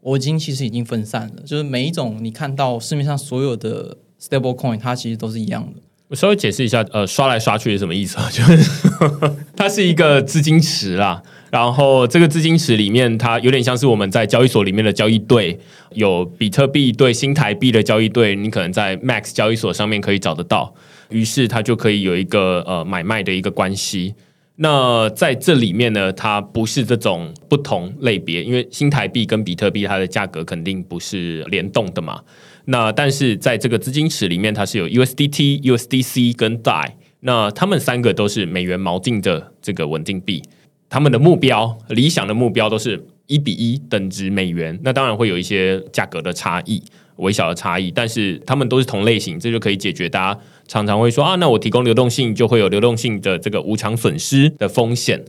[0.02, 1.44] 我已经其实已经分散了。
[1.46, 5.82] 就是每一种你看到市面上所有的 stable coin，它其实都是一样的。
[6.10, 8.28] 我稍微解释一下，呃，刷来刷去是什么意思啊？
[8.34, 15.60] 就是它是一个资金池啦，然后这个资金池里面，它有点像是我们在交易所里面的交易对，
[15.94, 20.74] 有比特币对新台币的交易对，你可能在 Max 交易所上面可以找得到，
[21.10, 24.16] 于是它就可以有一个呃买卖的一个关系。
[24.62, 32.22] 那在这里面呢，它不是这种不同类别，因为新台币跟比特币它的价格肯定不是联动的嘛。
[32.66, 40.44] 那但是在这个资金池里面，它是有 USDT、USDC 跟 DAI，那他们三个都是美元锚定的这个稳定币，
[40.90, 44.78] 他们的目标理想的目标都是一比一等值美元。
[44.84, 46.84] 那当然会有一些价格的差异，
[47.16, 55.24] 微小的差异，但是他们都是同类型，这就可以解决大家常常会说啊，那我提供流动性就会有流动性的这个无偿损失的风险。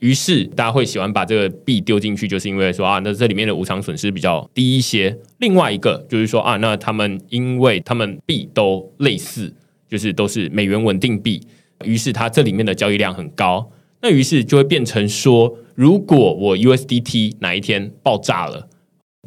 [0.00, 5.16] 于是大家会喜欢把这个币丢进去，就是因为说啊，那这里面的无偿损失比较低一些。
[5.38, 9.54] 另外一个就是说啊，那他们因为他们币都类似，
[9.88, 11.40] 就是都是美元稳定币，
[11.84, 13.70] 于是它这里面的交易量很高。
[14.02, 18.68] 那于是就会变成说，如果我 USDT 哪一天爆炸了，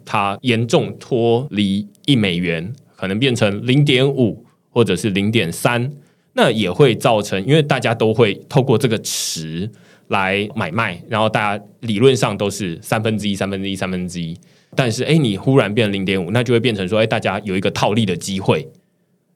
[0.06, 5.92] 它严重脱离一美元，可能变成零点五或者是零点三，
[6.34, 9.72] 那也会造成，因为大家都会透过这个池。
[10.10, 14.34] 来买卖，然后大家理论上都是三分之一、三分之一、三分之一，
[14.74, 18.66] 但是哎，你忽然变零点五，那就会变成说，哎，大家有一个套利的机会，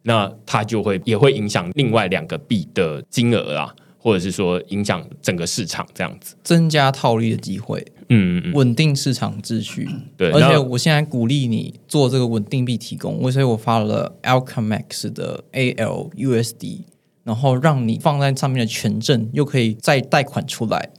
[0.03, 9.87] 那它就会也会影响另外两个币的金额啊，或者是说影响整个市场这样子，增加套利的机会，嗯嗯，稳定市场秩序。
[10.17, 16.79] 对，而且我现在鼓励你做这个稳定币提供，所以我发了 Alchemax 的 ALUSD，
[17.23, 20.89] 然后让你放在上面的权证又可以再贷款出来。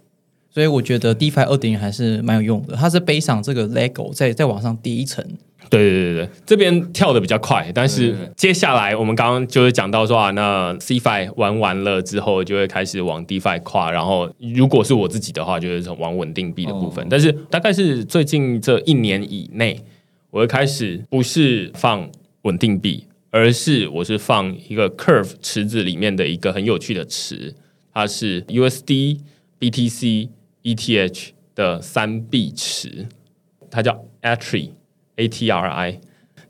[0.48, 5.26] 所以我觉得 DeFi 二点零还是蛮有用的，它是背上这个 Lego 再再往上叠一层。
[5.72, 17.02] 对对对对，这边跳的比较快，但是接下来我们刚刚就是讲到说啊，那 CFI 玩完了之后，就会开始往 DeFi 跨，然后如果是我自己的话，就是从往稳定币的部分。
[17.02, 19.80] 哦但是大概是最近这一年以内，
[20.28, 22.06] 我会开始不是放
[22.42, 27.54] 稳定币，而是我是放一个 Curve 池子里面的一个很有趣的池，
[27.94, 29.20] 它是 USD、
[29.58, 30.28] BTC、
[30.64, 33.06] ETH 的三币池，
[33.70, 34.32] 它叫 Atri。
[34.44, 34.81] A T R I，
[35.22, 36.00] A T R I，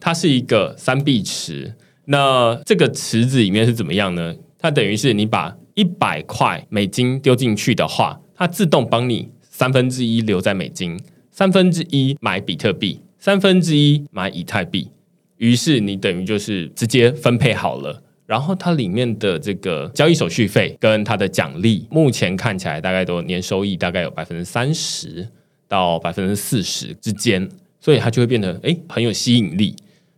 [0.01, 1.75] 它是一个三币池。
[2.07, 4.35] 那这个池子里面是怎么样呢？
[4.59, 10.99] 它等于是你把一百块美金丢进去的话，它自动帮你三分之一留在美金，
[11.31, 14.89] 三分之一买比特币，三分之一买以太币。
[15.37, 18.03] 于是你等于就是直接分配好了。
[18.25, 25.29] 然后它里面的这个交易手续费跟它的奖励，目前看起来大概都年收益大概有百分之三十
[25.69, 27.49] 到百分之四十之间。
[27.83, 29.75] 所以它就会变得诶很有吸引力。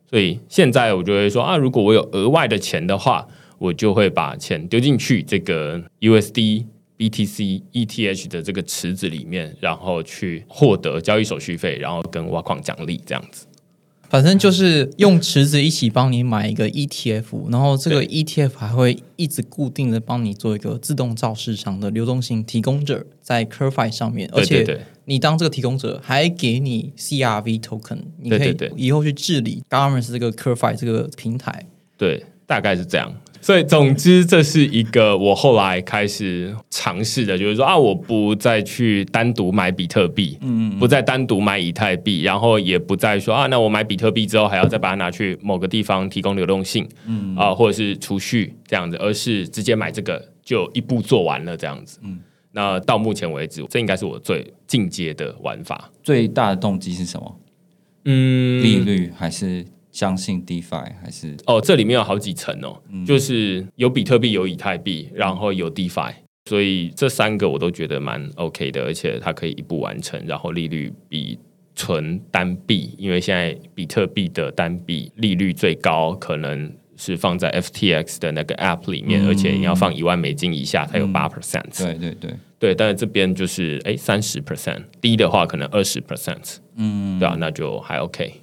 [0.09, 3.27] 所以现在我就会说啊，如果我有额外的钱的话，
[3.59, 6.67] 我就会把钱丢进去这个 USD、
[6.99, 13.47] BTC、ETH 的这个池子里面，然后去获得交易手续费，然后跟挖矿奖励这样子。
[14.15, 31.67] 反正就是用池子一起帮你买一个 ETF，然后这个 ETF 还会一直固定的帮你做一个自动造市场的流动性提供者，在 Curve 上面，而且你当这个提供者还给你 CRV token，你可以以后去治理 Governance 这个 Curve 这个平台。
[31.99, 33.12] 对，大概是这样。
[33.45, 52.19] 所以，总之，这是一个我后来开始尝试的，就是说啊，我不再去单独买比特币，嗯，不再单独买以太币，然后也不再说啊，那我买比特币之后还要再把它拿去某个地方提供流动性，嗯啊，或者是储蓄这样子，而是直接买这个就一步做完了这样子，嗯。
[52.53, 55.91] 那到目前为止，这应该是我最进阶的玩法。
[56.03, 57.41] 最大的动机是什么？
[58.07, 61.37] 嗯，利率还是相信 DeFi 还是？
[61.47, 66.13] 哦，这里面有好几层哦，就是有比特币、有以太币，然后有 DeFi，
[66.51, 71.39] 所以这三个我都觉得蛮 OK 的，而且它可以一步完成，然后利率比
[71.77, 88.35] 纯单币，因为现在比特币的单币利率最高，可能是放在 FTX 的那个 App 里面，而且你要放一万美金以下才有八 percent，对对对，对，但是这边就是哎三十 percent，低的话可能二十 percent，嗯，对啊，那就还 OK。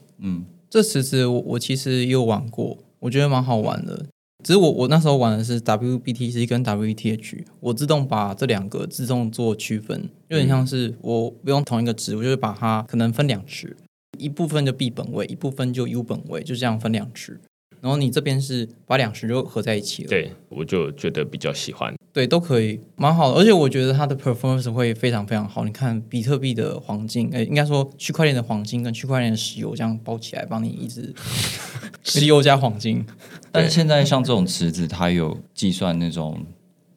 [0.72, 4.06] 这池子我我其实也有玩过，我觉得蛮好玩的。
[4.42, 13.76] 只是我我那时候玩的是 WBTC 跟 WETH，我自动把这两个自动做区分，有点像是我不用同一个值，我就会把它可能分两池，
[14.18, 17.42] 一部分就 B 本位，一部分就 U 本位，就这样分两池。
[17.82, 21.94] 然后你这边是把两池就合在一起了，对，我就觉得比较喜欢。
[22.14, 23.40] 对，都可以，蛮好的。
[23.40, 25.64] 而且我觉得它的 performance 会非常非常好。
[25.64, 31.14] 你看比特币的黄金，诶，应该说区块链的黄金跟区块链的石油这样包起来，帮你一直
[32.04, 33.06] 石油加黄金。
[33.52, 36.46] 但是现在像这种池子，它有计算那种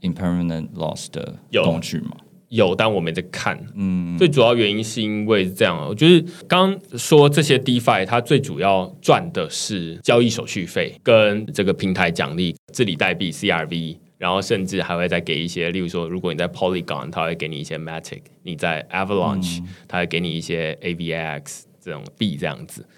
[0.00, 2.16] impermanent loss 的工具吗？
[2.48, 3.58] 有，但我没在看。
[3.74, 22.88] 嗯，最主要原因是因为是这样哦，就是刚刚说这些 DeFi，它最主要赚的是交易手续费跟这个平台奖励、治理代币 CRV，然后甚至还会再给一些，例如说，如果你在 Polygon，它会给你一些 Matic；你在 Avalanche，、它会给你一些 AVX 这种币这样子。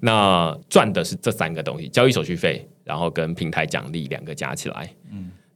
[0.00, 4.94] 那赚的是这三个东西：交易手续费，然后跟平台奖励两个加起来。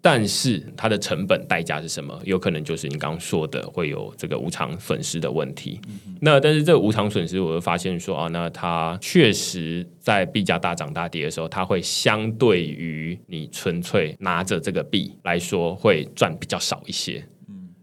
[0.00, 2.18] 但是它的成本代价是什么？
[2.24, 5.80] 有可能就是你刚刚说的会有这个无偿损失的问题。
[6.20, 17.24] 那但是这个无偿损失，我会发现说啊，那它确实在币价大涨大跌的时候，它会相对于你纯粹拿着这个币来说，会赚比较少一些。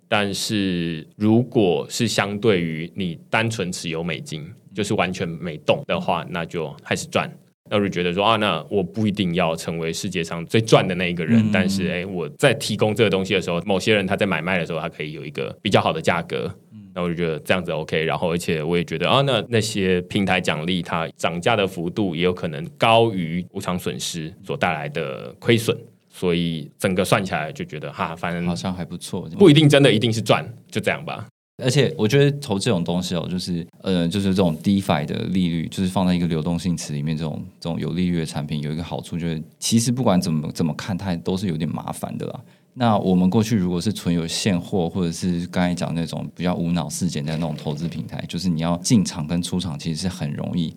[0.07, 7.29] 但是如果是相对于你单纯持有美金，就是完全没动的话，那就还是赚。
[7.69, 16.53] 那我就觉得说啊，那我不一定要成为世界上最赚的那一个人，但是哎，我在提供这个东西的时候，某些人他在买卖的时候，他可以有一个比较好的价格。
[16.93, 31.27] 那我就觉得这样子 OK，然后而且我也觉得啊，那那些平台奖励它涨价的幅度也有可能高于无偿损失所带来的亏损，所以整个算起来就觉得哈，反正好像还不错，不一定真的一定是赚，就这样吧。
[31.63, 42.41] 而且我觉得投这种东西哦，就是呃，就是这种 DeFi 的利率，就是放在一个流动性池里面，这种这种有利率的产品，有一个好处就是，其实不管怎么怎么看，它都是有点麻烦的啦。
[42.73, 50.75] 那我们过去如果是存有现货，或者是刚才讲那种比较无脑事件的那种投资平台，就是你要进场跟出场其实是很容易。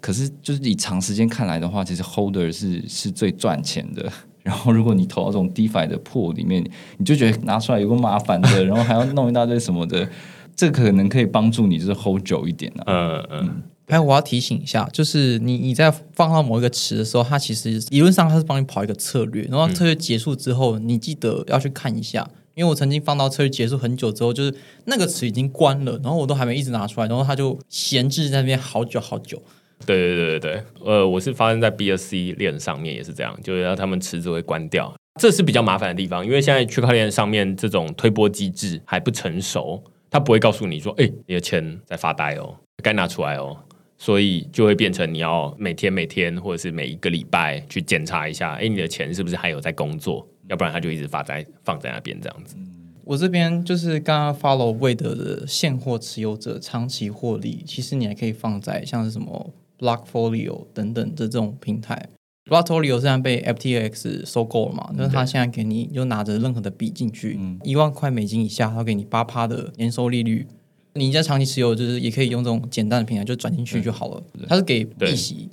[0.00, 4.12] 可是就是以长时间看来的话，其实 Holder 是是最赚钱的。
[4.42, 6.64] 然后如果你投到这种 DeFi 的破里面，
[6.98, 10.08] 你就觉得拿出来有个麻烦的，然后还要弄一大堆什么的，
[10.56, 12.84] 这可能可以帮助你就是 hold 久一点啊。
[12.86, 22.28] 嗯嗯，还有我要提醒一下，就是你你在放到某一个池的时候，它其实理论上它是帮你跑一个策略，然后策略结束之后，你记得要去看一下。
[22.54, 29.42] 因为我曾经放到策略结束很久之后，就是那个池已经关了，然后我都还没一直拿出来，然后它就闲置在那边好久好久。
[29.86, 43.56] 对对对对对，呃，我是发生在 BSC 链上面也是这样，就是让他们池子会关掉，这是比较麻烦的地方，因为现在区块链上面这种推波机制还不成熟，它不会告诉你说，哎，你的钱在发呆哦，该拿出来哦，
[43.98, 52.56] 所以就会变成你要每天每天或者是每一个礼拜去检查一下，哎，你的钱是不是还有在工作，要不然它就一直发在放在那边这样子。
[53.04, 59.52] 我这边就是刚刚 follow 魏德的现货持有者长期获利，其实你还可以放在像是什么
[59.82, 62.08] Blockfolio 等等的这种平台。
[62.48, 64.92] Blockfolio 现在被 FTX 收购了嘛？
[64.96, 70.46] 就是他现在给你就拿着任何的币进去，一万块美金以下，他给你八趴的年收利率。
[70.94, 74.22] 你在长期持有，就是也可以用这种简单的平台，就转进去就好了。
[74.48, 75.48] 它是给利息，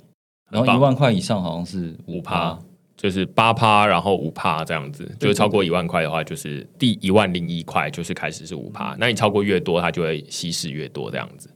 [0.50, 2.58] 然后一万块以上好像是五趴，
[2.96, 5.10] 就是八趴，然后五趴这样子。
[5.18, 8.94] 就是超过一万块的话，就是第一万零一块就是开始是五趴。
[8.98, 11.48] 那你超过越多，它就会稀释越多这样子。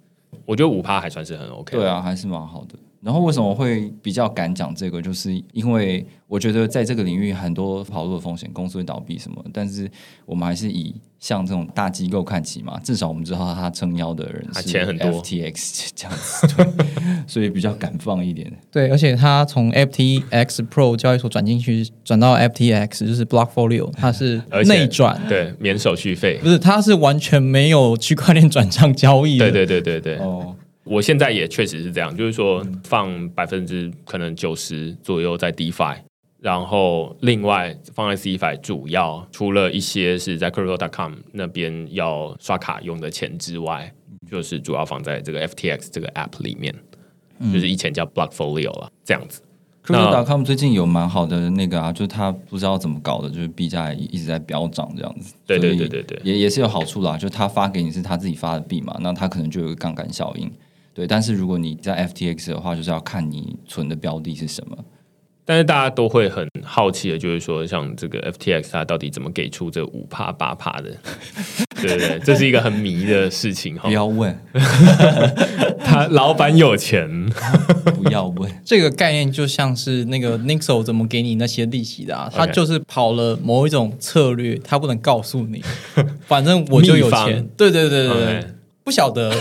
[0.45, 1.77] 我觉得五趴还算是很 OK。
[1.77, 2.75] 对啊，还是蛮好的。
[3.05, 5.03] 然后为什么会比较敢讲这个？
[5.03, 9.91] 就是因为我觉得在这个领域很多跑路的风险，公司会倒闭什么，但是
[10.25, 16.67] 我们还是以像这种大机构看齐嘛，至少我们知道他撑腰的人他是钱很多 FTX 这样子，对，
[17.29, 18.51] 所以比较敢放一点。
[18.73, 26.49] 对，而且他从 FTX Pro 交易所转进去，转到 FTX 就是 Blockfolio，它是内转，对，免手续费不。
[26.49, 29.51] 是，它是完全没有区块链转账交易的。
[29.51, 35.97] 对对对对对，哦，我现在也确实是这样，就是说放百分之可能九十左右在 DeFi，
[36.41, 43.93] 然后另外放在 CFI 主要除了一些是在 Crypto.com 那边要刷卡用的钱之外，
[44.31, 46.75] 就是主要放在这个 FTX 这个 App 里面，
[47.53, 49.41] 就是以前叫 Blockfolio 了，这样子。
[49.87, 55.35] Crypto.com 最近有蛮好的那个啊，就是他不知道怎么搞的，就是币价一直在飙涨这样子。
[55.47, 60.51] 对对对对对也也是有好处啦，就他发给你是他自己发的币嘛，那他可能就有个杠杆效应。
[60.95, 64.79] 对，但是如果你在 FTX 的话，就是要看你存的标的是什么。
[65.47, 70.91] 但是大家都会很好奇的，就是说，像这个 FTX 它到底怎么给出这五帕八帕的？
[71.83, 73.93] 对对对，这是一个很迷的事情哈不。
[73.93, 74.35] 要问，
[75.85, 77.29] 他老板有钱，
[78.03, 78.51] 不要问。
[78.65, 85.63] 这个概念就像是那个 Nixo 怎么给你那些利息的啊，他就是跑了某一种策略，他不能告诉你，
[86.27, 87.47] 反正我就有钱。
[87.55, 88.45] 对对对对对
[88.85, 89.35] 不晓得，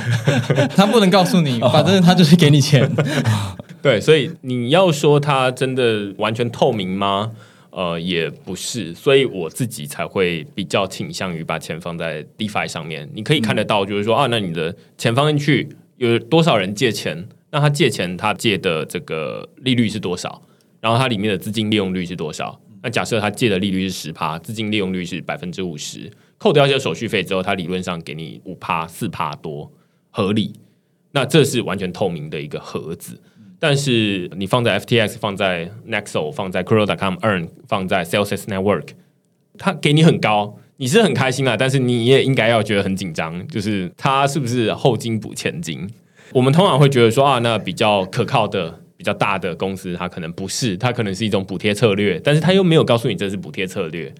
[0.76, 2.88] 他不能告诉你，反正他就是给你钱。
[3.82, 7.32] 对，所以你要说他真的完全透明吗？
[7.70, 13.08] 呃，也不是，所以我自己才会比较倾向于把钱放在 DeFi 上面。
[13.14, 17.26] 你可以看得到，就是说、啊，那你的钱放进去，有多少人借钱？
[17.50, 20.42] 那他借钱，他借的这个利率是多少？
[20.80, 22.58] 然后它里面的资金利用率是多少？
[22.82, 29.72] 那假设他借的利率是十趴，资金利用率是百分之五十，扣掉一些手续费之后，它理论上给你五趴、四趴多，
[30.10, 30.52] 合理。
[31.12, 33.20] 那这是完全透明的一个盒子。
[33.58, 38.88] 但是你放在 FTX、放在 Nexo、放在 Crypto.com、Earn、放在 Sales Network，
[39.56, 45.88] 它给你很高，你是很开心啊，但是你也应该要觉得很紧张，就是它是不是后金补前金？
[46.32, 54.12] 我们通常会觉得说啊，那比较可靠的、比较大的公司，它可能不是，它可能是一种补贴策略，但是它又没有告诉你这是补贴策略。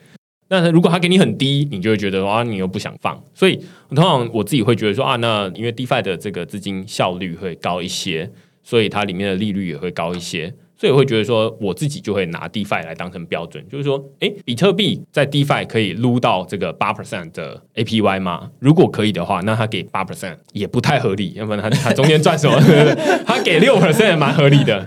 [0.48, 3.20] 那如果他给你很低，你就会觉得啊，你又不想放。
[3.34, 3.56] 所以
[3.90, 8.30] 通常我自己会觉得说啊，那因为 DeFi 的这个资金效率会高一些，
[8.62, 10.54] 所以它里面的利率也会高一些。
[10.78, 18.50] 所以我会觉得说，我自己就会拿 DeFi 来当成标准，就是说，诶，比特币在 DeFi 可以撸到这个八 percent 的 APY 吗？
[18.58, 22.60] 如果可以的话，那他给八 percent 也不太合理，要不然他他中间赚什么？
[22.66, 24.86] 对对对，它给六 percent 也蛮合理的，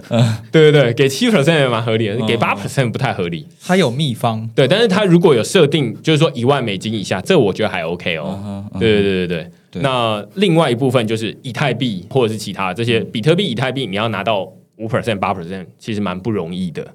[0.51, 3.47] 对对对，给七 percent 也蛮合理的，给八 percent 不太合理。
[3.65, 8.63] 他有秘方，对，但是他如果有设定，就是说一万美金以下，这我觉得还 OK 哦。
[8.79, 9.49] 对对对。
[9.71, 16.91] 对那另外一部分就是以太币或者是其他这些比特币、以太币，你要拿到五 percent、八 percent，其实蛮不容易的。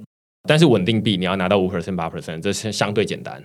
[0.49, 3.43] 但是稳定币你要拿到五 percent、八 percent，这是相对简单。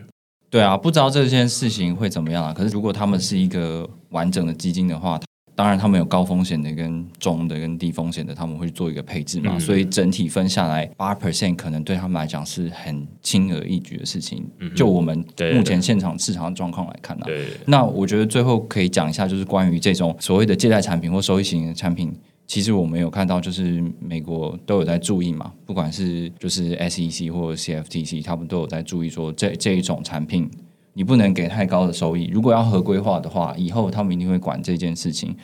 [0.50, 2.54] 对啊，不知道这件事情会怎么样啊。
[2.54, 5.20] 可是如果他们是一个完整的基金的话，
[5.56, 9.52] 当然他们有高风险的、跟中的、跟低风险的，他们会做一个配置嘛。
[9.56, 14.50] 嗯所以整体分下来，八 percent 可能对他们来讲是很轻而易举的事情。
[14.76, 15.24] 就我们
[15.54, 22.12] 目前现场市场的状况来看呢、啊，对，那我觉得最后可以讲一下，就是关于这种所谓的借贷产品或收益型的产品，
[22.50, 30.50] 其实我们有看到，就是美国都有在注意嘛，不管是就是 SEC 或者 CFTC，他们都有在注意说这这一种产品。
[30.94, 35.36] 你不能给太高的收益，如果要合规化的话，以后他们一定会管这件事情，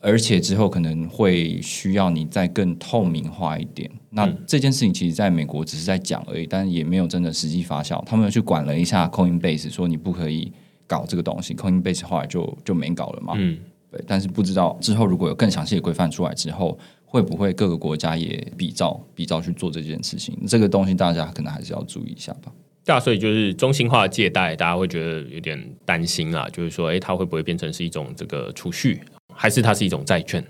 [0.00, 3.90] 而且之后可能会需要你再更透明化一点。
[4.10, 8.00] 那这件事情其实在美国只是在讲而已，但也没有真的实际发酵。
[8.04, 10.52] 他们去管了一下 Coinbase，说你不可以
[10.86, 13.34] 搞这个东西，Coinbase 后来就就没搞了嘛。
[13.36, 13.58] 嗯，
[13.90, 20.36] 对，但是不知道之后如果有更详细的规范出来之后，会不会各个国家也比照比照去做这件事情？
[20.46, 22.52] 这个东西大家可能还是要注意一下吧。
[22.84, 29.00] 对啊，所以就是中心化借贷，大家会觉得有点担心啦，就是说，诶，它会不会变成是一种这个储蓄，
[29.34, 30.44] 还是它是一种债券？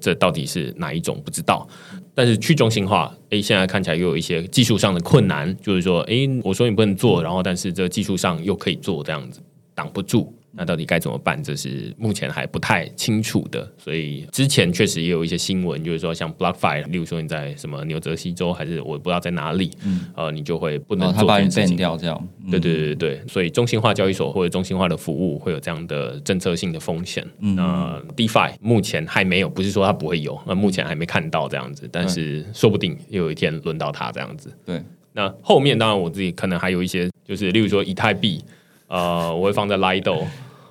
[0.00, 1.66] 这到底是哪一种不知道？
[2.14, 9.40] 但是去中心化，诶，现在看起来又有一些技术上的困难，就是说，诶，我说你不能做，然后但是这技术上又可以做，这样子
[9.74, 10.32] 挡不住。
[10.52, 11.42] 那到底该怎么办？
[11.42, 13.70] 这是目前还不太清楚的。
[13.78, 19.70] 所以之前确实也有一些新闻，就是说像 BlockFi，例如说你在什么纽泽西州还是我不知道在哪里，
[20.14, 21.76] 呃，你就会不能然后他把你做这件事 ban。
[21.76, 22.18] 掉，这样。
[22.44, 27.24] 嗯对对对对对，所以中心化交易所或者中心化的服务会有这样的政策性的风险。
[27.38, 34.52] 那 DeFi 目前还没有，不是说它不会有，那目前还没看到这样子，但是说不定有一天轮到它这样子。
[34.66, 34.82] 对，
[35.12, 38.42] 那后面当然我自己可能还有一些，就是例如说以太币，
[38.90, 40.26] 呃，我会放在 Lido，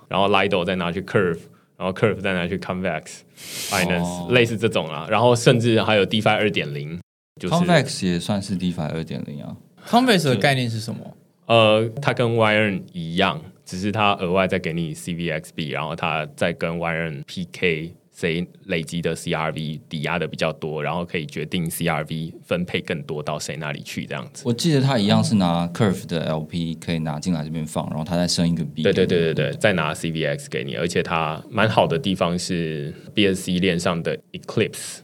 [0.10, 1.40] 然后 Lido 再拿去 Curve，
[1.78, 5.08] 然后 Curve 再拿去 Convex Finance，、哦类似这种啦。
[5.10, 7.00] 然后甚至还有 DeFi 二点零，
[7.42, 9.56] 就是 Convex 也算是 DeFi 二点零啊。
[9.88, 11.00] Converse 的概念是什么？
[11.46, 24.44] 呃，它跟 Yearn 一样，只是它额外再给你 CVXB，然后它再跟 Yearn PK 谁累积的 CRV 抵押的比较多，然后可以决定 CRV 分配更多到谁那里去这样子。
[24.46, 28.84] 我记得他一样是拿 Curve 的 LP 可以拿进来这边放，然后他再生一个 B。
[28.84, 34.98] 对对对对对，再拿 CVX 给你，而且它蛮好的地方是 BSC 链上的 Eclipse，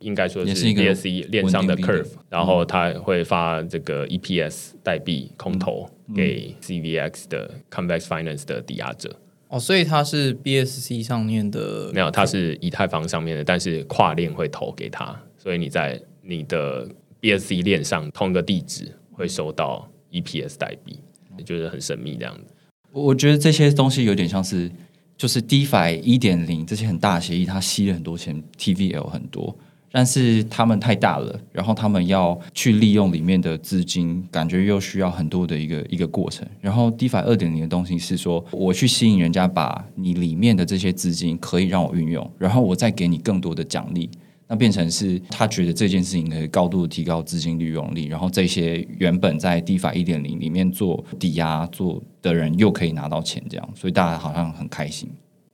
[0.00, 9.14] 应该说是也是一个 BSC 链上的 Curve，然后他会发这个 EPS 代币空投嗯给 CVX 的 Convex Finance 的抵押者。
[9.52, 16.88] 哦，所以它是 BSC 上面的没有，它是以太坊上面的，但是跨链会投给他，所以你在你的
[17.20, 20.98] BSC 链上通一个地址会收到 EPS 代币，
[21.44, 22.54] 就是很神秘这样子。
[22.92, 24.72] 我觉得这些东西有点像是，
[25.18, 29.54] 就是 DeFi 一点零这些很大的协议，它吸了很多钱，TVL 很多，
[29.92, 36.48] 但是他们太大了，然后他们要去利用里面的资金，感觉又需要很多的一个一个过程。
[36.60, 44.08] 然后 DeFi 二点零的东西是说，我去吸引人家把你里面的这些资金可以让我运用，然后我再给你更多的奖励。
[44.48, 55.10] 那变成是他觉得这件事情可以高度提高资金利用率，然后这些原本在 DeFi 一点零里面做抵押做的人又可以拿到钱，这样，所以大家好像很开心。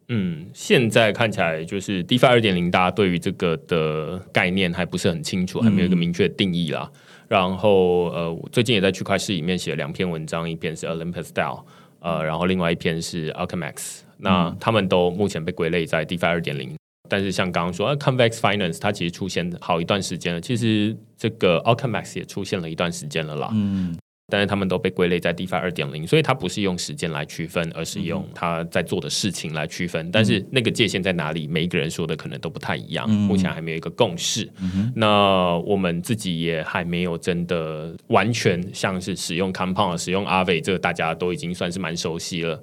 [0.08, 6.90] 嗯，现在看起来就是 DeFi 二点零，大家对于这个的概念还不是很清楚，还没有一个明确的定义啦。
[7.28, 11.64] 然后呃，我最近也在区块市里面写了两篇文章，一篇是 Olympus Style，
[12.00, 14.00] 呃，然后另外一篇是 Alchemax。
[14.16, 16.74] 那他们都目前被归类在 DeFi 二点零。
[17.10, 23.48] 但是像刚刚说、啊、，Convex Finance 它其实出现好一段时间了，其实这个 Alchemax 也出现了一段时间了啦。
[23.52, 23.96] 嗯，
[24.30, 30.10] 但是他们都被归类在 DeFi 二点零，所以它不是用时间来区分，而是用他在做的事情来区分。
[30.10, 34.46] 但是那个界限在哪里，每一个人说的可能都不太一样，目前还没有一个共识。
[34.94, 42.62] 那我们自己也还没有真的完全像是使用 Compound、使用 Aave，这个大家都已经算是蛮熟悉了。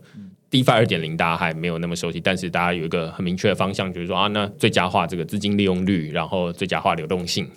[0.52, 7.50] DeFi 二点零大家还没有那么熟悉，但是大家有一个很明确的方向，就是说啊，那最佳化这个资金利用率，然后最佳化流动性，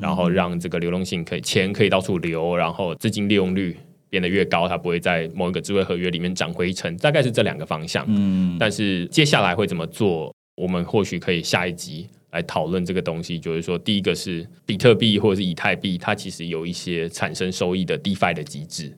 [0.00, 3.76] 然后让这个流动性可以钱可以到处流，然后资金利用率
[4.10, 8.04] 变得越高，它不会在某一个智慧合约里面涨灰尘，大概是这两个方向。
[8.08, 13.38] 嗯，但是接下来会怎么做，我们或许可以下一集来讨论这个东西。
[13.38, 18.92] 就是说，第一个是比特币或者是以太币，它其实有一些产生收益的 DeFi 的机制。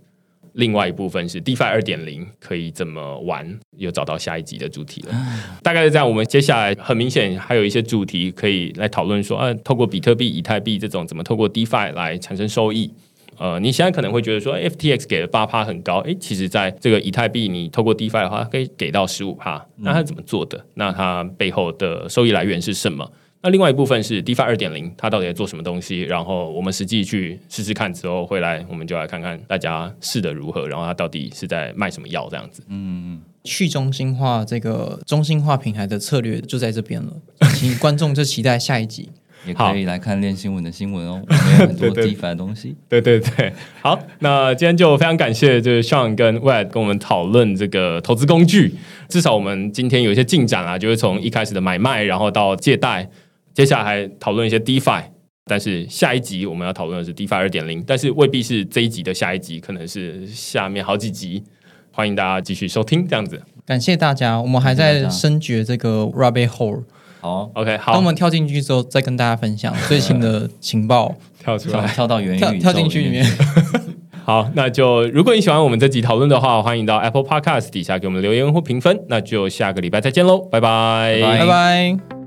[0.59, 5.15] 另外一部分是 DeFi 二点零可以怎么玩，又找到下一集的主题了。
[5.63, 6.07] 大概是这样。
[6.07, 12.93] 我们接下来很明显还有一些主题可以来讨论，说啊，透过比特币、以太币这种怎么透过 DeFi 来产生收益。
[13.39, 19.65] 呃，你现在可能会觉得说，FTX 给了八趴很高，诶，其实在这个以太币，你透过 DeFi 的话，可以给到十五趴。
[19.77, 20.67] 那它怎么做的？
[20.75, 23.09] 那它背后的收益来源是什么？
[23.41, 26.03] 那另外一部分是 DeFi 二点零，它到底在做什么东西？
[26.03, 32.63] 然后我们实际去试试看之后，回来我们就来看看大家试的如何，然后它到底是在卖什么药这样子。
[32.69, 37.13] 嗯去中心化这个中心化平台的策略就在这边了，
[37.55, 39.09] 请观众就期待下一集。
[39.47, 42.77] 也可以来看练新闻的新闻哦， 我们有很多 DeFi 的东西。
[42.89, 48.75] 对对对，好，那今天就非常感谢就是 Sean 跟 Wed 跟我们讨论这个投资工具，
[49.09, 53.09] 至少我们今天有一些进展啊，就是从一开始的买卖，然后到借贷，
[53.59, 55.03] 接下来还讨论一些 DeFi。
[55.47, 61.43] 但是下一集我们要讨论的是 DeFi 二点零，但是未必是这一集的下一集，可能是下面好几集，
[61.91, 63.43] 欢迎大家继续收听这样子。
[63.67, 66.85] 感谢大家，我们还在深掘这个 rabbit hole，
[67.21, 71.17] 好，OK，好，等我们跳进去之后，再跟大家分享最新的情报。
[71.41, 71.89] 跳 跳出来。
[71.89, 73.27] 跳到元宇宙跳跳进去里面，
[74.25, 79.05] 好，那就如果你喜欢我们这集讨论的话，欢迎到 Apple Podcast 底下给我们留言或评分。
[79.09, 82.18] 那就下个礼拜再见喽，拜拜拜拜拜。